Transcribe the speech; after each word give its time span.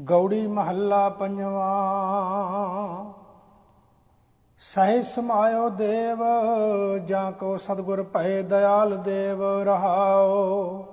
ਗੌੜੀ 0.00 0.46
ਮਹੱਲਾ 0.46 1.08
ਪੰਜਵਾ। 1.08 1.70
ਸਹਿ 4.58 5.02
ਸਮਾਇਓ 5.02 5.68
ਦੇਵ, 5.68 6.18
ਜਾਂ 7.06 7.32
ਕੋ 7.32 7.56
ਸਤਗੁਰ 7.56 8.02
ਭਏ 8.02 8.42
ਦਇਆਲ 8.42 8.96
ਦੇਵ, 8.96 9.44
ਰਹਾਓ। 9.62 10.84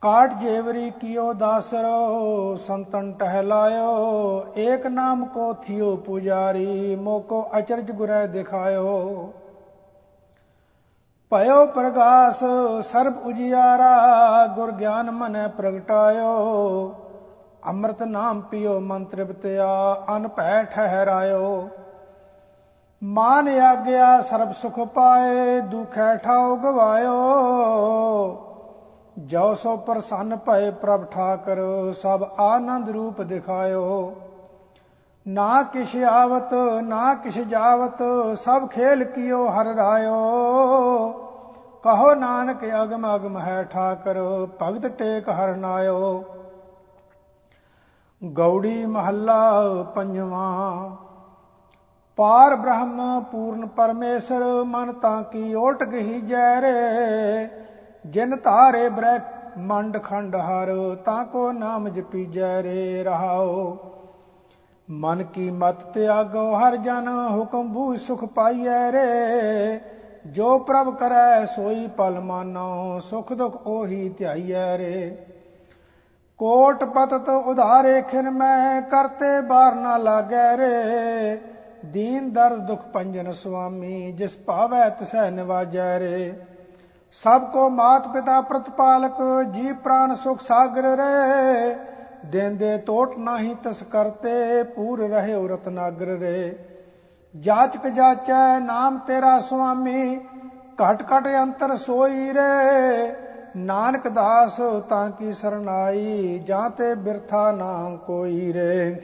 ਕਾਟ 0.00 0.34
ਜੇਵਰੀ 0.34 0.90
ਕੀਓ 0.90 1.32
ਦਾਸਰੋ, 1.32 2.56
ਸੰਤਨ 2.56 3.12
ਟਹਿਲਾਇਓ। 3.12 4.46
ਏਕ 4.56 4.86
ਨਾਮ 4.86 5.24
ਕੋ 5.26 5.52
ਥਿਓ 5.52 5.96
ਪੁਜਾਰੀ, 5.96 6.96
ਮੋਕੋ 6.96 7.48
ਅਚਰਜ 7.58 7.90
ਗੁਰੈ 7.90 8.26
ਦਿਖਾਇਓ। 8.26 9.32
ਭਇਓ 11.30 11.66
ਪ੍ਰਗਾਸ, 11.66 12.38
ਸਰਬ 12.82 13.26
ਉਜਿਆਰਾ, 13.26 14.46
ਗੁਰ 14.46 14.72
ਗਿਆਨ 14.72 15.10
ਮਨੈ 15.10 15.48
ਪ੍ਰਗਟਾਇਓ। 15.48 16.94
ਅੰਮ੍ਰਿਤ 17.68 18.02
ਨਾਮ 18.02 18.40
ਪੀਓ 18.40 18.80
ਮਨ 18.80 19.04
ਤ੍ਰਿਪਤਿਆ 19.04 19.66
ਅਨ 20.16 20.28
ਭੈ 20.28 20.64
ਠਹਿਰਾਇਓ। 20.64 21.68
ਮਾਨ 23.04 23.48
ਆਗਿਆ 23.48 24.20
ਸਰਬ 24.20 24.52
ਸੁਖ 24.52 24.80
ਪਾਏ, 24.80 25.60
ਦੁਖੈ 25.60 26.16
ਠਾਉ 26.16 26.56
ਗਵਾਇਓ। 26.56 27.18
ਜੋ 29.18 29.54
ਸੋ 29.54 29.76
ਪ੍ਰਸੰਨ 29.76 30.36
ਭਏ 30.36 30.70
ਪ੍ਰਭ 30.70 31.04
ਠਾਕਰ, 31.04 31.58
ਸਭ 31.92 32.24
ਆਨੰਦ 32.38 32.90
ਰੂਪ 32.90 33.22
ਦਿਖਾਇਓ। 33.22 34.14
ਨਾ 35.28 35.62
ਕਿਛ 35.62 35.96
ਆਵਤ, 35.96 36.54
ਨਾ 36.82 37.14
ਕਿਛ 37.14 37.38
ਜਾਵਤ, 37.38 38.02
ਸਭ 38.34 38.68
ਖੇਲ 38.68 39.04
ਕੀਓ, 39.04 39.48
ਹਰ 39.48 39.66
ਰਾਇਓ। 39.66 40.18
ਕਹੋ 41.82 42.14
ਨਾਨਕ 42.14 42.64
ਅਗਮ 42.82 43.14
ਅਗਮ 43.14 43.38
ਹੈ 43.38 43.62
ਠਾਕਰ, 43.62 44.18
ਭਗਤ 44.62 44.86
ਟੇਕ 44.86 45.28
ਹਰ 45.28 45.56
ਨਾਇਓ। 45.56 46.24
ਗੌੜੀ 48.22 48.86
ਮਹੱਲਾ 48.86 49.82
ਪੰਜਵਾਂ। 49.94 50.96
ਪਾਰ 52.18 52.54
ਬ੍ਰਹਮ 52.56 53.22
ਪੂਰਨ 53.22 53.66
ਪਰਮੇਸ਼ਰ, 53.66 54.42
ਮਨ 54.66 54.92
ਤਾਂ 54.92 55.22
ਕੀ 55.22 55.54
ਓਟ 55.54 55.82
ਗਹੀ 55.84 56.20
ਜੈ 56.20 56.60
ਰੇ 56.60 57.48
ਜਿਨ 58.04 58.36
ਧਾਰੇ 58.36 58.88
ਬ੍ਰਹ 58.88 59.58
ਮੰਡ 59.58 59.98
ਖੰਡ 59.98 60.36
ਹਰ, 60.36 60.72
ਤਾਂ 61.04 61.24
ਕੋ 61.24 61.50
ਨਾਮ 61.52 61.88
ਜਪੀ 61.88 62.24
ਜੈ 62.26 62.62
ਰੇ 62.62 63.04
ਰਹਾਓ 63.04 63.76
ਮਨ 64.88 65.22
ਕੀ 65.22 65.50
ਮਤ 65.50 65.82
ਤਿਆਗੋ 65.84 66.52
ਹਰ 66.54 66.76
ਜਨ, 66.76 67.08
ਹੁਕਮ 67.30 67.72
ਬੂ 67.72 67.96
ਸੁਖ 67.96 68.24
ਪਾਈਐ 68.24 68.90
ਰੇ। 68.92 69.80
ਜੋ 70.26 70.58
ਪ੍ਰਭ 70.58 70.94
ਕਰੈ, 70.96 71.44
ਸੋਈ 71.46 71.86
ਪਲ 71.96 72.20
ਮਾਨੋ, 72.20 72.98
ਸੁਖ 73.00 73.32
ਦੁਖ 73.32 73.66
ਉਹੀ 73.66 74.08
ਧਿਆਈਐ 74.08 74.76
ਰੇ। 74.78 75.16
ਕੋਟ 76.40 76.84
ਪਤਤ 76.84 77.28
ਉਧਾਰੇ 77.28 78.00
ਖਿਨ 78.02 78.30
ਮੈਂ 78.30 78.82
ਕਰਤੇ 78.82 79.40
ਬਾਰ 79.40 79.74
ਨਾ 79.74 79.96
ਲਾਗੈ 79.96 80.56
ਰੇ। 80.56 81.38
ਦੀਨ 81.82 82.30
ਦਰਦ 82.32 82.66
ਦੁਖ 82.66 82.84
ਪੰਜਨ 82.92 83.32
ਸੁਆਮੀ 83.32 84.12
ਜਿਸ 84.12 84.36
ਭਾਵੈ 84.46 84.88
ਤਿਸੈ 84.90 85.30
ਨਿਵਾਜੈ 85.30 85.98
ਰੇ। 85.98 86.34
ਸਭ 87.14 87.50
ਕੋ 87.52 87.68
ਮਾਤ 87.68 88.06
ਪਿਤਾ 88.08 88.40
ਪ੍ਰਤਪਾਲਕ 88.40 89.20
ਜੀ 89.52 89.72
ਪ੍ਰਾਨ 89.72 90.14
ਸੁਖ 90.14 90.40
ਸਾਗਰ 90.40 90.96
ਰੇ। 90.96 91.74
ਦੇਂਦੇ 92.26 92.76
ਟੋਟ 92.78 93.18
ਨਾਹੀ 93.18 93.54
ਤਸ 93.54 93.82
ਕਰਤੇ, 93.82 94.62
ਪੂਰ 94.62 95.08
ਰਹੇ 95.08 95.34
ਰਤਨਾਗਰ 95.48 96.18
ਰੇ। 96.18 96.58
ਜਾਚਕ 97.34 97.86
ਜਾਚੈ 97.86 98.58
ਨਾਮ 98.60 98.98
ਤੇਰਾ 98.98 99.38
ਸੁਆਮੀ 99.40 100.16
ਘਟ 100.78 101.02
ਘਟ 101.02 101.26
ਅੰਤਰ 101.42 101.76
ਸੋਈ 101.76 102.32
ਰੇ। 102.32 103.27
ਨਾਨਕ 103.56 104.08
ਦਾਸ 104.08 104.56
ਤਾਂ 104.88 105.10
ਕੀ 105.10 105.32
ਸਰਨਾਈ 105.32 106.38
ਜਾਂ 106.38 106.68
ਤੇ 106.70 106.94
ਬਿਰਥਾ 106.94 107.50
ਨਾ 107.52 107.96
ਕੋਈ 108.06 108.52
ਰੇ। 108.52 108.98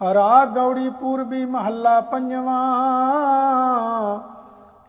ਰਾਗ 0.00 0.48
ਗੌੜੀ 0.48 0.88
ਪੂਰਬੀ 0.90 1.44
ਮਹੱਲਾ 1.44 2.00
ਪੰਜਵਾਂ, 2.00 2.60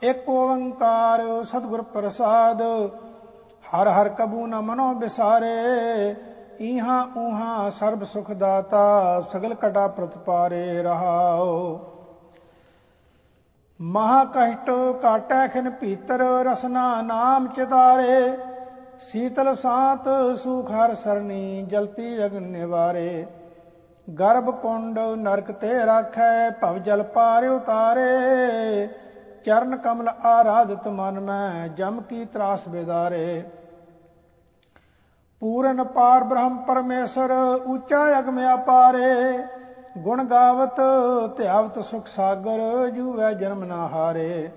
ਇੱਕ 0.02 0.30
ਓੰਕਾਰ 0.30 1.22
ਸਤਿਗੁਰ 1.44 1.82
ਪ੍ਰਸਾਦ, 1.82 2.62
ਹਰ 3.64 3.88
ਹਰ 3.88 4.10
ਕਬੂ 4.10 4.48
ਨ 4.48 4.62
ਮਨੋ 4.62 4.94
ਬਿਸਾਰੇ, 4.94 6.16
ਈਹਾਂ 6.62 7.06
ਊਹਾਂ 7.18 7.70
ਸਰਬ 7.70 8.04
ਸੁਖ 8.04 8.32
ਦਾਤਾ, 8.32 9.22
ਸਗਲ 9.22 9.54
ਕਟਾ 9.54 9.88
ਪ੍ਰਤਪਾਰੇ 9.88 10.82
ਰਹਾਓ। 10.84 11.80
ਮਹਾ 13.80 14.24
ਕਸ਼ਟ 14.26 14.70
ਕਾਟੈ 15.02 15.48
ਖਿਨ 15.48 15.70
ਭੀਤਰ 15.70 16.20
ਰਸਨਾ 16.46 17.02
ਨਾਮ 17.02 17.48
ਚਿਤਾਰੇ, 17.48 18.38
ਸੀਤਲ 19.00 19.54
ਸਾਤ 19.56 20.08
ਸੁਖ 20.38 20.72
ਹਰ 20.72 20.94
ਸਰਣੀ 20.96 21.64
ਜਲਤੀ 21.64 22.26
ਅਗਨ 22.26 22.44
ਨਿਵਾਰੇ। 22.44 23.26
ਗਰਭ 24.08 24.50
ਕੁੰਡ 24.52 25.00
ਨਰਕ 25.00 25.52
ਤੇ 25.52 25.86
ਰਾਖੈ, 25.86 26.50
ਭਵ 26.52 26.78
ਜਲ 26.78 27.04
ਪਾਰ 27.04 27.46
ਉਤਾਰੇ। 27.46 28.88
ਚਰਨ 29.46 29.76
ਕਮਲ 29.78 30.08
ਆਰਾਧਿਤ 30.08 30.88
ਮਨ 30.88 31.20
ਮੈਂ, 31.20 31.68
ਜਮ 31.68 32.02
ਕੀ 32.02 32.26
ਤਰਾਸ 32.26 32.68
ਬੇਦਾਰੇ। 32.68 33.44
ਪੂਰਨ 35.42 35.84
ਪਾਰ 35.84 36.24
ਬ੍ਰਹਮ 36.24 36.58
ਪਰਮੇਸ਼ਰ, 36.58 37.32
ਉੱਚਾ 37.68 38.20
ਅਗਮ 38.20 38.40
ਅਪਾਰੇ 38.54 39.38
ਗੁਣ 39.98 40.24
ਗਾਵਤ, 40.24 40.80
ਧਿਆਵਤ 41.38 41.80
ਸੁਖ 41.80 42.08
ਸਾਗਰ, 42.08 42.90
ਜੂਵੈ 42.90 43.34
ਜਨਮ 43.34 43.64
ਨਾ 43.64 43.88
ਹਾਰੇ। 43.88 44.50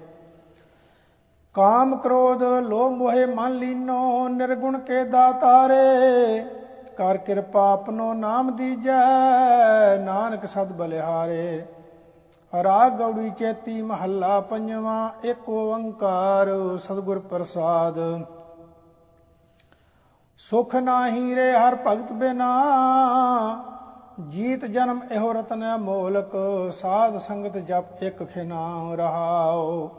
ਕਾਮ 1.54 1.96
ਕ੍ਰੋਧ, 1.96 2.42
ਲੋਭ 2.42 2.92
ਮੋਹਿ 2.92 3.26
ਮਨ 3.26 3.52
ਲੀਨੋ, 3.52 4.28
ਨਿਰਗੁਣ 4.28 4.78
ਕੇ 4.78 5.04
ਦਾਤਾਰੇ। 5.04 6.44
ਕਰ 6.96 7.16
ਕਿਰਪਾ 7.16 7.72
ਆਪਣੋ 7.72 8.12
ਨਾਮ 8.14 8.56
ਦੀਜੈ, 8.56 9.00
ਨਾਨਕ 10.04 10.46
ਸਦ 10.46 10.72
ਬਲਿਹਾਰੇ। 10.72 11.66
ਰਾਗ 12.62 12.92
ਗੌੜੀ 12.92 13.30
ਚੇਤੀ 13.30 13.82
ਮਹੱਲਾ 13.82 14.40
ਪੰਜਵਾਂ, 14.40 15.10
ਇੱਕ 15.24 15.48
ਓੰਕਾਰ 15.48 16.48
ਸਤਿਗੁਰ 16.78 17.18
ਪ੍ਰਸਾਦ। 17.18 17.98
ਸੁਖ 20.38 20.76
ਨਾਹੀ 20.76 21.34
ਰੇ 21.34 21.52
ਹਰ 21.52 21.76
ਭਗਤ 21.86 22.12
ਬਿਨਾ 22.12 22.50
ਜੀਤ 24.28 24.64
ਜਨਮ 24.64 25.00
ਇਹੋ 25.10 25.32
ਰਤਨ 25.32 25.64
ਮੋਲਕ, 25.76 26.32
ਸਾਧ 26.72 27.16
ਸੰਗਤ 27.18 27.56
ਜਪ 27.58 28.02
ਇੱਕ 28.02 28.22
ਖਿਨਾ 28.24 28.94
ਰਹਾਓ 28.94 29.90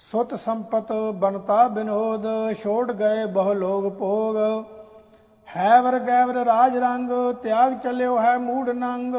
ਸੁਤ 0.00 0.34
ਸੰਪਤ 0.34 0.92
ਬਨਤਾ 1.14 1.66
ਬਿਨੋਦ, 1.68 2.26
ਛੋੜ 2.54 2.92
ਗਏ 2.92 3.24
ਬਹੁ 3.26 3.52
ਲੋਗ 3.52 3.92
ਭੋਗ। 3.92 4.36
ਹੈ 5.48 5.80
ਵਰ 5.82 5.98
ਗੈਵਰ 5.98 6.34
ਰਾਜ 6.44 6.76
ਰੰਗ, 6.76 7.10
ਤਿਆਗ 7.42 7.78
ਚੱਲਿਓ 7.78 8.18
ਹੈ 8.18 8.36
ਮੂੜ 8.38 8.68
ਨੰਗ। 8.70 9.14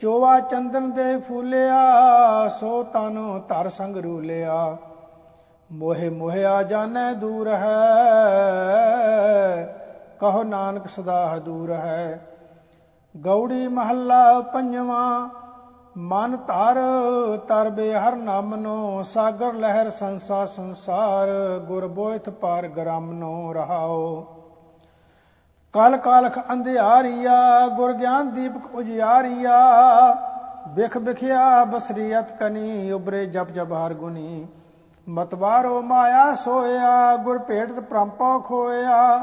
ਚੋਵਾ 0.00 0.38
ਚੰਦਨ 0.40 0.90
ਦੇ 0.90 1.16
ਫੂਲਿਆ, 1.18 2.48
ਸੋ 2.60 2.82
ਤਨ 2.84 3.18
ਧਰ 3.48 3.68
ਸੰਗ 3.68 3.96
ਰੂਲਿਆ। 3.96 4.76
ਮੋਹਿ 5.70 6.08
ਮੋਹਿਆ 6.10 6.62
ਜਾਣੈ 6.62 7.12
ਦੂਰ 7.12 7.48
ਹੈ, 7.48 7.78
ਕਹੋ 10.20 10.42
ਨਾਨਕ 10.42 10.88
ਸਦਾ 10.88 11.38
ਦੂਰ 11.38 11.72
ਹੈ। 11.72 12.26
ਗੌੜੀ 13.16 13.68
ਮਹੱਲਾ 13.68 14.40
ਪੰਜਵਾਂ, 14.40 15.28
ਮਨ 15.96 16.36
ਧਰ 16.36 16.78
ਤਰਬੇ 17.48 17.94
ਹਰ 17.94 18.16
ਨਾਮ 18.16 18.54
ਨੋ 18.54 19.02
ਸਾਗਰ 19.02 19.52
ਲਹਿਰ 19.52 19.90
ਸੰਸਾ 19.90 20.44
ਸੰਸਾਰ, 20.44 21.28
ਗੁਰ 21.58 21.86
ਬੋਇਥ 21.86 22.30
ਪਾਰ 22.30 22.68
ਗ੍ਰਮ 22.68 23.12
ਨੋ 23.12 23.52
ਰਹਾਓ। 23.52 24.22
ਕਲ 25.72 25.96
ਕਾਲਖ 25.96 26.38
ਅੰਧਿਆਰੀਆ, 26.52 27.66
ਗੁਰ 27.68 27.92
ਗਿਆਨ 27.92 28.30
ਦੀਪਕ 28.30 28.74
ਉਜਿਆਰੀਆ, 28.74 29.60
ਬਿਖ 30.68 30.98
ਬਿਖਿਆ 30.98 31.64
ਬਸਰੀਅਤ 31.64 32.32
ਕਨੀ, 32.32 32.92
ਉਬਰੇ 32.92 33.26
ਜਪ 33.26 33.50
ਜਪ 33.50 33.72
ਹਰ 33.72 33.94
ਗੁਨੀ। 33.94 34.46
ਮਤਵਾਰੋ 35.08 35.82
ਮਾਇਆ 35.82 36.34
ਸੋਇਆ, 36.34 37.16
ਗੁਰ 37.16 37.38
ਭੇਟਤ 37.38 37.80
ਪ੍ਰੰਪੋ 37.80 38.40
ਖੋਇਆ 38.40 39.22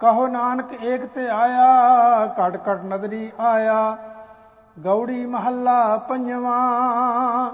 ਕਹੋ 0.00 0.26
ਨਾਨਕ 0.26 0.82
ਏਕ 0.84 1.06
ਤੇ 1.06 1.28
ਆਇਆ 1.28 1.68
ਘਟ 2.26 2.56
ਘਟ 2.56 2.84
ਨਦਰੀ 2.84 3.32
ਆਇਆ, 3.40 3.96
ਗੌੜੀ 4.78 5.26
ਮਹੱਲਾ 5.26 5.96
ਪੰਜਵਾਂ। 5.96 7.50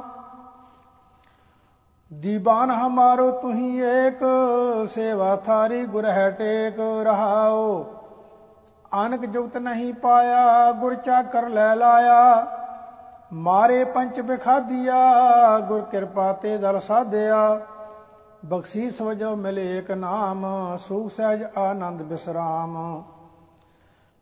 ਦੀਵਾਨ 2.13 2.71
ਹਮਾਰੋ 2.71 3.31
ਤੁਹੀ 3.31 3.79
ਏਕ, 3.79 4.25
ਸੇਵਾ 4.91 5.37
ਥਾਰੀ 5.37 5.85
ਗੁਰ 5.87 6.05
ਹੈ 6.05 6.31
ਟੇਕ 6.31 6.81
ਰਹਾਓ। 7.03 7.85
ਅਨਕ 9.07 9.25
ਜੁਗਤ 9.25 9.57
ਨਹੀਂ 9.57 9.93
ਪਾਇਆ, 9.95 10.73
ਗੁਰ 10.73 10.95
ਚਾਕਰ 10.95 11.49
ਲੈ 11.49 11.75
ਲਾਇਆ। 11.75 12.47
ਮਾਰੇ 13.33 13.85
ਪੰਚ 13.85 14.21
ਬਿਖਾਦੀਆ, 14.21 14.97
ਗੁਰ 15.59 15.81
ਕਿਰਪਾ 15.81 16.33
ਤੇ 16.33 16.57
ਦਲ 16.59 16.81
ਸਾਧਿਆ। 16.81 17.61
ਬਖਸ਼ੀਸ 18.45 19.03
ਵਜੋ 19.03 19.37
ਮਿਲੇ 19.37 19.79
ਇੱਕ 19.79 19.91
ਨਾਮ, 19.91 20.47
ਸੁਖ 20.77 21.11
ਸਹਿਜ 21.11 21.45
ਆਨੰਦ 21.59 22.03
ਬਿਸਰਾਮ। 22.03 23.03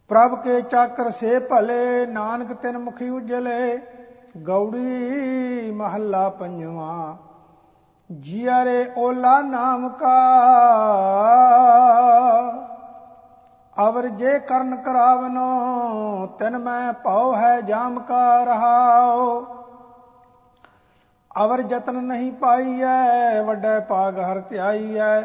ਪ੍ਰਭ 0.09 0.43
ਕੇ 0.43 0.61
ਚਾਕਰ 0.61 1.11
ਸੇ 1.11 1.39
ਭਲੇ, 1.39 2.07
ਨਾਨਕ 2.07 2.53
ਤਿਨ 2.53 2.79
ਮੁਖੀ 2.79 3.09
ਉਜਲੇ, 3.09 3.79
ਗੌੜੀ 4.37 5.71
ਮਹੱਲਾ 5.71 6.29
ਪੰਜਵਾ। 6.29 7.17
ਜੀਰੇ 8.21 8.93
ਓਲਾ 8.97 9.41
ਨਾਮ 9.41 9.89
ਕਾ। 9.89 10.29
ਅਵਰ 13.89 14.07
ਜੇ 14.07 14.39
ਕਰਨ 14.39 14.77
ਕਰਾਵਨੋ, 14.77 15.51
ਤਨ 16.27 16.59
ਮੈਂ 16.59 16.93
ਪਾਉ 16.93 17.37
ਹੈ 17.37 17.61
ਜਾਮ 17.61 18.01
ਕਾ 18.01 18.45
ਰਹਾਓ 18.45 19.58
ਅਵਰ 21.45 21.63
ਯਤਨ 21.71 21.95
ਨਹੀਂ 21.95 22.33
ਪਾਈਐ, 22.33 23.43
ਵੱਡਾ 23.43 23.81
ਪਾਗ 23.81 24.19
ਹਰ 24.19 24.41
ਧਿਆਈਐ। 24.41 25.21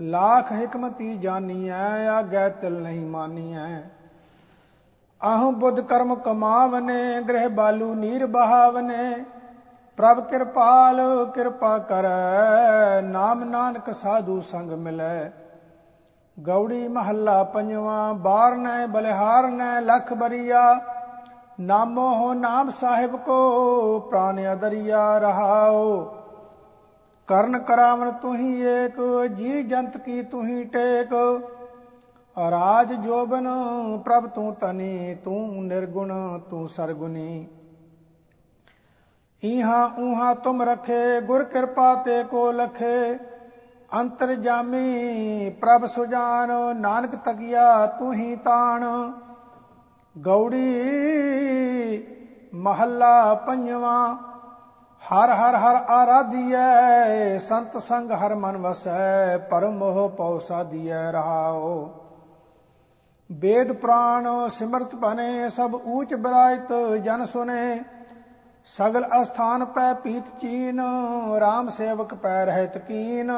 ਲੱਖ 0.00 0.52
ਹਕਮਤੀ 0.52 1.18
ਜਾਨੀਐ, 1.18 2.08
ਆਗੈ 2.08 2.48
ਤਿਲ 2.48 2.72
ਨਹੀਂ 2.72 3.06
ਮਾਨੀਐ। 3.06 3.80
ਆਹੂ 5.22 5.50
ਬੁੱਧ 5.50 5.80
ਕਰਮ 5.80 6.14
ਕਮਾਵਨੇ, 6.14 7.20
ਗ੍ਰਹਿ 7.20 7.48
ਬਾਲੂ 7.48 7.94
ਨੀਰ 7.94 8.26
ਬਹਾਵਨੇ। 8.26 9.24
ਪ੍ਰਭ 9.96 10.20
ਕਿਰਪਾਲ, 10.20 11.00
ਕਿਰਪਾ 11.34 11.78
ਕਰੈ, 11.78 13.00
ਨਾਮ 13.00 13.44
ਨਾਨਕ 13.44 13.94
ਸਾਧੂ 13.94 14.40
ਸੰਗ 14.40 14.70
ਮਿਲੈ। 14.70 15.30
ਗੌੜੀ 16.40 16.88
ਮਹੱਲਾ 16.88 17.44
ਪੰਜਵਾਂ 17.44 18.14
ਬਾਰ 18.14 18.56
ਨੈ 18.56 18.86
ਬਲਿਹਾਰ 18.86 19.48
ਨੈ 19.48 19.80
ਲਖ 19.80 20.12
ਬਰੀਆ। 20.12 20.80
ਨਾਮੋ 21.60 22.08
ਹੋ 22.14 22.32
ਨਾਮ 22.34 22.70
ਸਾਹਿਬ 22.70 23.16
ਕੋ 23.16 23.98
ਪ੍ਰਾਨ 24.00 24.40
ਅਦਰਿਆ 24.52 25.18
ਰਹਾਓ। 25.18 26.04
ਕਰਨ 27.28 27.58
ਕਰਾਵਨ 27.58 28.10
ਤੁਹੀ 28.12 28.60
ਏਕ, 28.60 29.26
ਜੀ 29.26 29.62
ਜੰਤ 29.62 29.96
ਕੀ 29.96 30.22
ਤੁਹੀ 30.22 30.64
ਟੇਕ। 30.64 31.12
ਰਾਜ 32.36 32.92
ਜੋਬਨ 32.94 33.48
ਪ੍ਰਭ 34.04 34.26
ਤੂੰ 34.26 34.54
ਤਨੀ 34.54 35.14
ਤੂੰ 35.14 35.66
ਨਿਰਗੁਣ, 35.66 36.38
ਤੂੰ 36.50 36.68
ਸਰਗੁਨੀ 36.68 37.46
ਇਹਾਂ 39.42 39.88
ਉਹਾਂ 40.00 40.34
ਤੁਮ 40.34 40.62
ਰਖੇ, 40.62 41.20
ਗੁਰ 41.20 41.44
ਕਿਰਪਾ 41.44 41.94
ਤੇ 41.94 42.22
ਕੋ 42.24 42.50
ਲਖੇ। 42.52 43.14
ਅੰਤਰ 43.92 44.34
ਜਾਮੀ 44.34 45.50
ਪ੍ਰਭ 45.50 45.86
ਸੁਜਾਨ, 45.86 46.50
ਨਾਨਕ 46.76 47.14
ਤਗਿਆ 47.14 47.86
ਤੂੰ 47.86 48.12
ਹੀ 48.14 48.36
ਤਾਣ। 48.36 48.84
ਗੌੜੀ 50.16 52.06
ਮਹੱਲਾ 52.54 53.34
ਪੰਜਵਾਂ, 53.46 54.16
ਹਰ 55.02 55.30
ਹਰ 55.30 55.56
ਹਰ 55.56 55.76
ਆਰਾਧੀਐ, 55.92 57.38
ਸੰਤ 57.38 57.76
ਸੰਗ 57.78 58.12
ਹਰ 58.12 58.34
ਮਨ 58.34 58.56
ਵਸੈ, 58.56 59.36
ਪਰਮ 59.50 59.76
ਮੋਹ 59.78 60.08
ਪਉ 60.08 60.38
ਸਾਧੀਐ 60.38 61.10
ਰਹਾਓ 61.12 61.90
ਵੇਦ 63.30 63.72
ਪ੍ਰਾਣ 63.72 64.26
ਸਿਮਰਤ 64.48 64.94
ਬਨੇ 64.94 65.48
ਸਭ 65.48 65.74
ਊਚ 65.86 66.14
ਬਰਾਇਤ 66.14 66.72
ਜਨ 67.02 67.24
ਸੁਨੇ, 67.26 67.82
ਸਗਲ 68.66 69.06
ਅਸਥਾਨ 69.22 69.64
ਪੈ 69.64 69.92
ਪੀਤ 69.94 70.24
ਚੀਨ 70.40 70.80
RAM 71.38 71.70
ਸੇਵਕ 71.70 72.14
ਪੈ 72.14 72.44
ਰਹਿਤ 72.46 72.78
ਕੀਨ। 72.78 73.30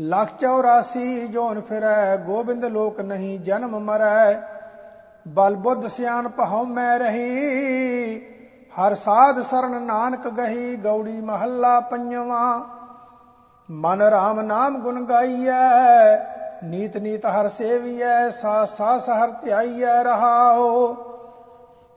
ਲਖ 0.00 0.28
84 0.34 1.26
ਜੋਨ 1.26 1.60
ਫਿਰੈ, 1.60 2.16
ਗੋਬਿੰਦ 2.16 2.64
ਲੋਕ 2.64 3.00
ਨਹੀਂ 3.00 3.38
ਜਨਮ 3.40 3.78
ਮਰੈ 3.78 4.57
ਬਲ 5.26 5.56
ਬੁੱਧ 5.56 5.86
ਸਿਆਣ 5.86 6.28
ਪਹਉ 6.28 6.64
ਮੈਂ 6.64 6.98
ਰਹੀ। 6.98 8.18
ਹਰ 8.74 8.94
ਸਾਧ 8.94 9.40
ਸਰਨ 9.42 9.82
ਨਾਨਕ 9.82 10.28
ਗਹੀ, 10.28 10.76
ਗੌੜੀ 10.76 11.20
ਮਹੱਲਾ 11.20 11.78
ਪੰਜਵਾਂ। 11.80 12.60
ਮਨ 13.68 14.02
RAM 14.02 14.40
ਨਾਮ 14.42 14.78
ਗੁਣ 14.80 15.04
ਗਾਈਐ, 15.04 16.16
ਨੀਤ 16.64 16.96
ਨੀਤ 16.96 17.26
ਹਰ 17.26 17.48
ਸੇਵੀਐ 17.48 18.30
ਸਾ 18.30 18.64
ਸਾ 18.64 18.98
ਸਹਰ 18.98 19.30
ਧਿਆਈਐ 19.42 20.02
ਰਹਾਓ 20.02 20.94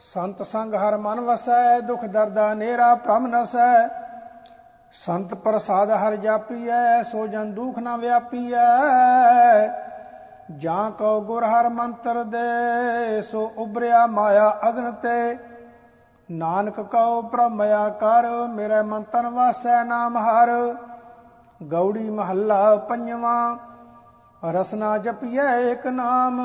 ਸੰਤ 0.02 0.42
ਸੰਗ 0.42 0.74
ਹਰ 0.76 0.98
ਮਨ 0.98 1.20
ਵਸੈ, 1.20 1.80
ਦੁਖ 1.80 2.06
ਦਰਦਾ 2.06 2.54
ਨੇਰਾ 2.54 2.94
ਭ੍ਰਮ 2.96 3.28
ਨਸੈ। 3.28 3.88
ਸੰਤ 4.94 5.34
ਪ੍ਰਸਾਦ 5.34 5.92
ਹਰ 5.92 6.16
ਜਾਪੀਐ, 6.16 7.04
ਸੋ 7.04 7.28
ਜਨ 7.28 7.54
ਦੁਖ 7.54 7.78
ਨਾ 7.80 7.96
ਵਿਆਪੀਐ। 7.98 8.66
ਜਾਂ 10.50 10.92
ਕੋ 10.92 11.22
ਗੁਰ 11.22 11.44
ਹਰ 11.44 11.70
ਮੰਤਰ 11.70 12.24
ਦੇ, 12.24 13.22
ਸੋ 13.22 13.52
ਉਬਰਿਆ 13.58 14.06
ਮਾਇਆ 14.08 14.50
ਅਗਨ 14.70 14.92
ਤੇ। 14.92 15.38
ਨਾਨਕ 16.30 16.80
ਕਉ 16.82 17.22
ਪ੍ਰਮਇਆ 17.22 17.90
ਕਰ, 17.90 18.28
ਮੇਰੇ 18.48 18.82
ਮਨ 18.82 19.04
ਤਨ 19.04 19.28
ਵਾਸੈ 19.28 19.84
ਨਾਮ 19.84 20.18
ਹਰ। 20.18 20.50
ਗੌੜੀ 21.64 22.10
ਮਹੱਲਾ 22.10 22.76
ਪੰਜਵਾਂ, 22.90 23.58
ਰਸਨਾ 24.52 24.98
ਜਪੀਐ 24.98 25.60
ਇੱਕ 25.72 25.88
ਨਾਮ। 25.88 26.40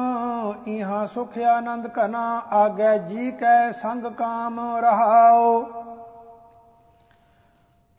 ਇਹਾਂ 0.66 1.06
ਸੁਖ 1.06 1.38
ਆਨੰਦ 1.38 1.86
ਕਨਾ 1.86 2.42
ਆਗੈ 2.52 2.96
ਜੀ 2.98 3.30
ਕੈ 3.30 3.70
ਸੰਗ 3.72 4.06
ਕਾਮ 4.06 4.60
ਰਹਾਓ 4.76 5.60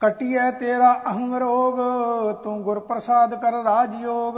ਕਟਿਐ 0.02 0.50
ਤੇਰਾ 0.52 0.94
ਅਹੰ 1.08 1.40
ਰੋਗ, 1.40 1.78
ਤੂੰ 2.44 2.62
ਗੁਰ 2.64 2.80
ਪ੍ਰਸਾਦ 2.80 3.36
ਕਰ 3.36 3.52
ਰਾਜ 3.64 3.96
ਯੋਗ। 3.96 4.36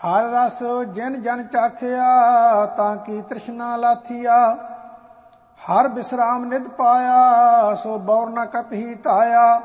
ਹਰ 0.00 0.24
ਰਸ 0.24 0.62
ਜਿਨ 0.88 1.22
ਜਨ 1.22 1.42
ਚਾਖਿਆ, 1.42 2.66
ਤਾਂ 2.66 2.96
ਕੀ 2.96 3.20
ਤ੍ਰਿਸ਼ਨਾ 3.22 3.76
ਲਾਥੀਆ। 3.76 4.36
ਹਰ 5.60 5.88
ਬਿਸਰਾਮ 5.88 6.44
ਨਿਦ 6.44 6.68
ਪਾਇਆ, 6.68 7.74
ਸੋ 7.74 7.98
ਬੌਰ 7.98 8.28
ਨ 8.28 8.44
ਕਤਹੀ 8.46 8.94
ਤਾਇਆ 8.94 9.60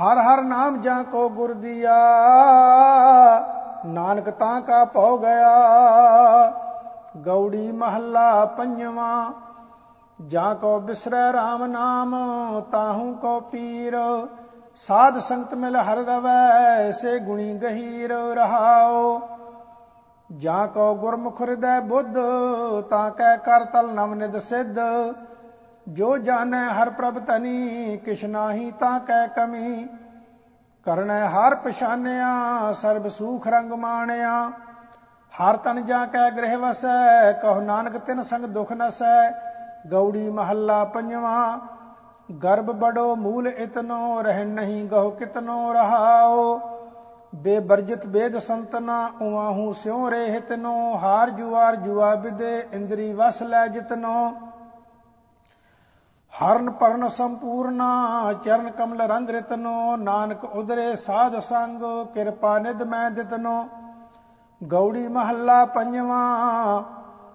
ਹਰ 0.00 0.18
ਹਰ 0.18 0.42
ਨਾਮ 0.42 0.80
ਜਾਂ 0.82 1.02
ਕੋ 1.04 1.28
ਗੁਰ 1.28 1.52
ਦੀਆ, 1.54 1.94
ਨਾਨਕ 3.86 4.30
ਤਾਂ 4.30 4.60
ਕਾ 4.60 4.84
ਪਉ 4.84 5.18
ਗਿਆ। 5.18 6.52
ਗੌੜੀ 7.16 7.72
ਮਹੱਲਾ 7.72 8.44
ਪੰਜਵਾਂ, 8.44 9.32
ਜਾਂ 10.26 10.54
ਕੋ 10.54 10.78
ਬਿਸਰੈ 10.80 11.30
RAM 11.30 11.66
ਨਾਮ, 11.66 12.14
ਤਾਹੂ 12.72 13.14
ਕੋ 13.14 13.40
ਪੀਰ। 13.40 13.96
ਸਾਧ 14.76 15.18
ਸੰਗਤ 15.18 15.54
ਮਿਲ 15.54 15.76
ਹਰ 15.76 15.96
ਰਵੈ, 15.96 16.90
ਸੇ 16.92 17.18
ਗੁਣੀ 17.18 17.54
ਗਹੀਰ 17.54 18.12
ਰਹਾਓ 18.34 19.18
ਜਾਂ 20.30 20.66
ਕੋ 20.68 20.94
ਗੁਰਮੁਖ 20.94 21.40
ਹਿਰਦੈ 21.42 21.80
ਬੁੱਧ, 21.80 22.18
ਤਾਂ 22.90 23.10
ਕੈ 23.10 23.36
ਕਰ 23.36 23.64
ਤਲ 23.64 23.94
ਨਵ 23.94 24.14
ਨਿਦ 24.14 24.38
ਸਿੱਧ। 24.38 24.78
ਜੋ 25.86 26.16
ਜਾਣੈ 26.18 26.68
ਹਰ 26.68 26.90
ਪ੍ਰਭ 26.90 27.18
ਤਨੀ 27.18 27.96
ਕਿਛ 28.04 28.24
ਨਾਹੀ 28.24 28.70
ਤਾਂ 28.70 29.00
ਕੈ 29.00 29.26
ਕਮੀ। 29.26 29.88
ਕਰਨੈ 30.86 31.26
ਹਰ 31.26 31.54
ਪਛਾਨਿਆ, 31.54 32.72
ਸਰਬ 32.72 33.08
ਸੂਖ 33.08 33.46
ਰੰਗ 33.48 33.72
ਮਾਣਿਆ। 33.72 34.50
ਹਰ 35.34 35.56
ਤਨ 35.56 35.84
ਜਾ 35.84 36.04
ਕੈ 36.06 36.30
ਗ੍ਰਹਿ 36.30 36.56
ਵਸੈ, 36.56 37.32
ਕਹੋ 37.32 37.60
ਨਾਨਕ 37.60 37.96
ਤਿਨ 37.96 38.22
ਸੰਗ 38.22 38.44
ਦੁਖ 38.44 38.72
ਨਸੈ। 38.72 39.30
ਗੌੜੀ 39.90 40.28
ਮਹੱਲਾ 40.28 40.84
ਪੰਜਵਾਂ, 40.84 41.58
ਗਰਭ 42.28 42.70
ਬੜੋ 42.70 43.14
ਮੂਲ 43.16 43.48
ਇਤਨੋ 43.48 44.22
ਰਹਿ 44.22 44.44
ਨਹੀਂ 44.44 44.84
ਗਹੋ 44.84 45.10
ਕਿਤਨੋ 45.10 45.72
ਰਹਾਓ 45.72 46.58
ਬੇਬਰਜਿਤ 47.32 48.06
ਬੇਦ 48.06 48.38
ਸੰਤਨਾ 48.38 48.98
ਉਵਾਹੂ 49.22 49.72
ਸਿਉ 49.72 50.08
ਰਹਿਤਨੋ 50.08 50.74
ਹਾਰ 50.96 51.30
ਜੁਆਰ 51.30 51.76
ਜੁਆ 51.76 52.14
ਬਿਦੇ, 52.14 52.58
ਇੰਦਰੀ 52.72 53.12
ਵਸ 53.12 53.42
ਲੈ 53.42 53.66
ਜਿਤਨੋ 53.66 54.28
ਹਰਨ 56.32 56.70
ਪਰਨ 56.70 57.08
ਸੰਪੂਰਨਾ, 57.08 58.32
ਚਰਨ 58.44 58.70
ਕਮਲ 58.70 59.00
ਰੰਗ 59.02 59.30
ਰਤਨੋ 59.30 59.96
ਨਾਨਕ 59.96 60.44
ਉਦਰੇ 60.44 60.94
ਸਾਧ 60.96 61.38
ਸੰਗ, 61.38 61.82
ਕਿਰਪਾ 62.14 62.58
ਨਿਦ 62.58 62.82
ਮੈਂ 62.82 63.10
ਦਿਤਨੋ 63.10 63.64
ਗੌੜੀ 64.60 65.06
ਮਹੱਲਾ 65.08 65.64
ਪੰਜਵਾਂ, 65.64 66.82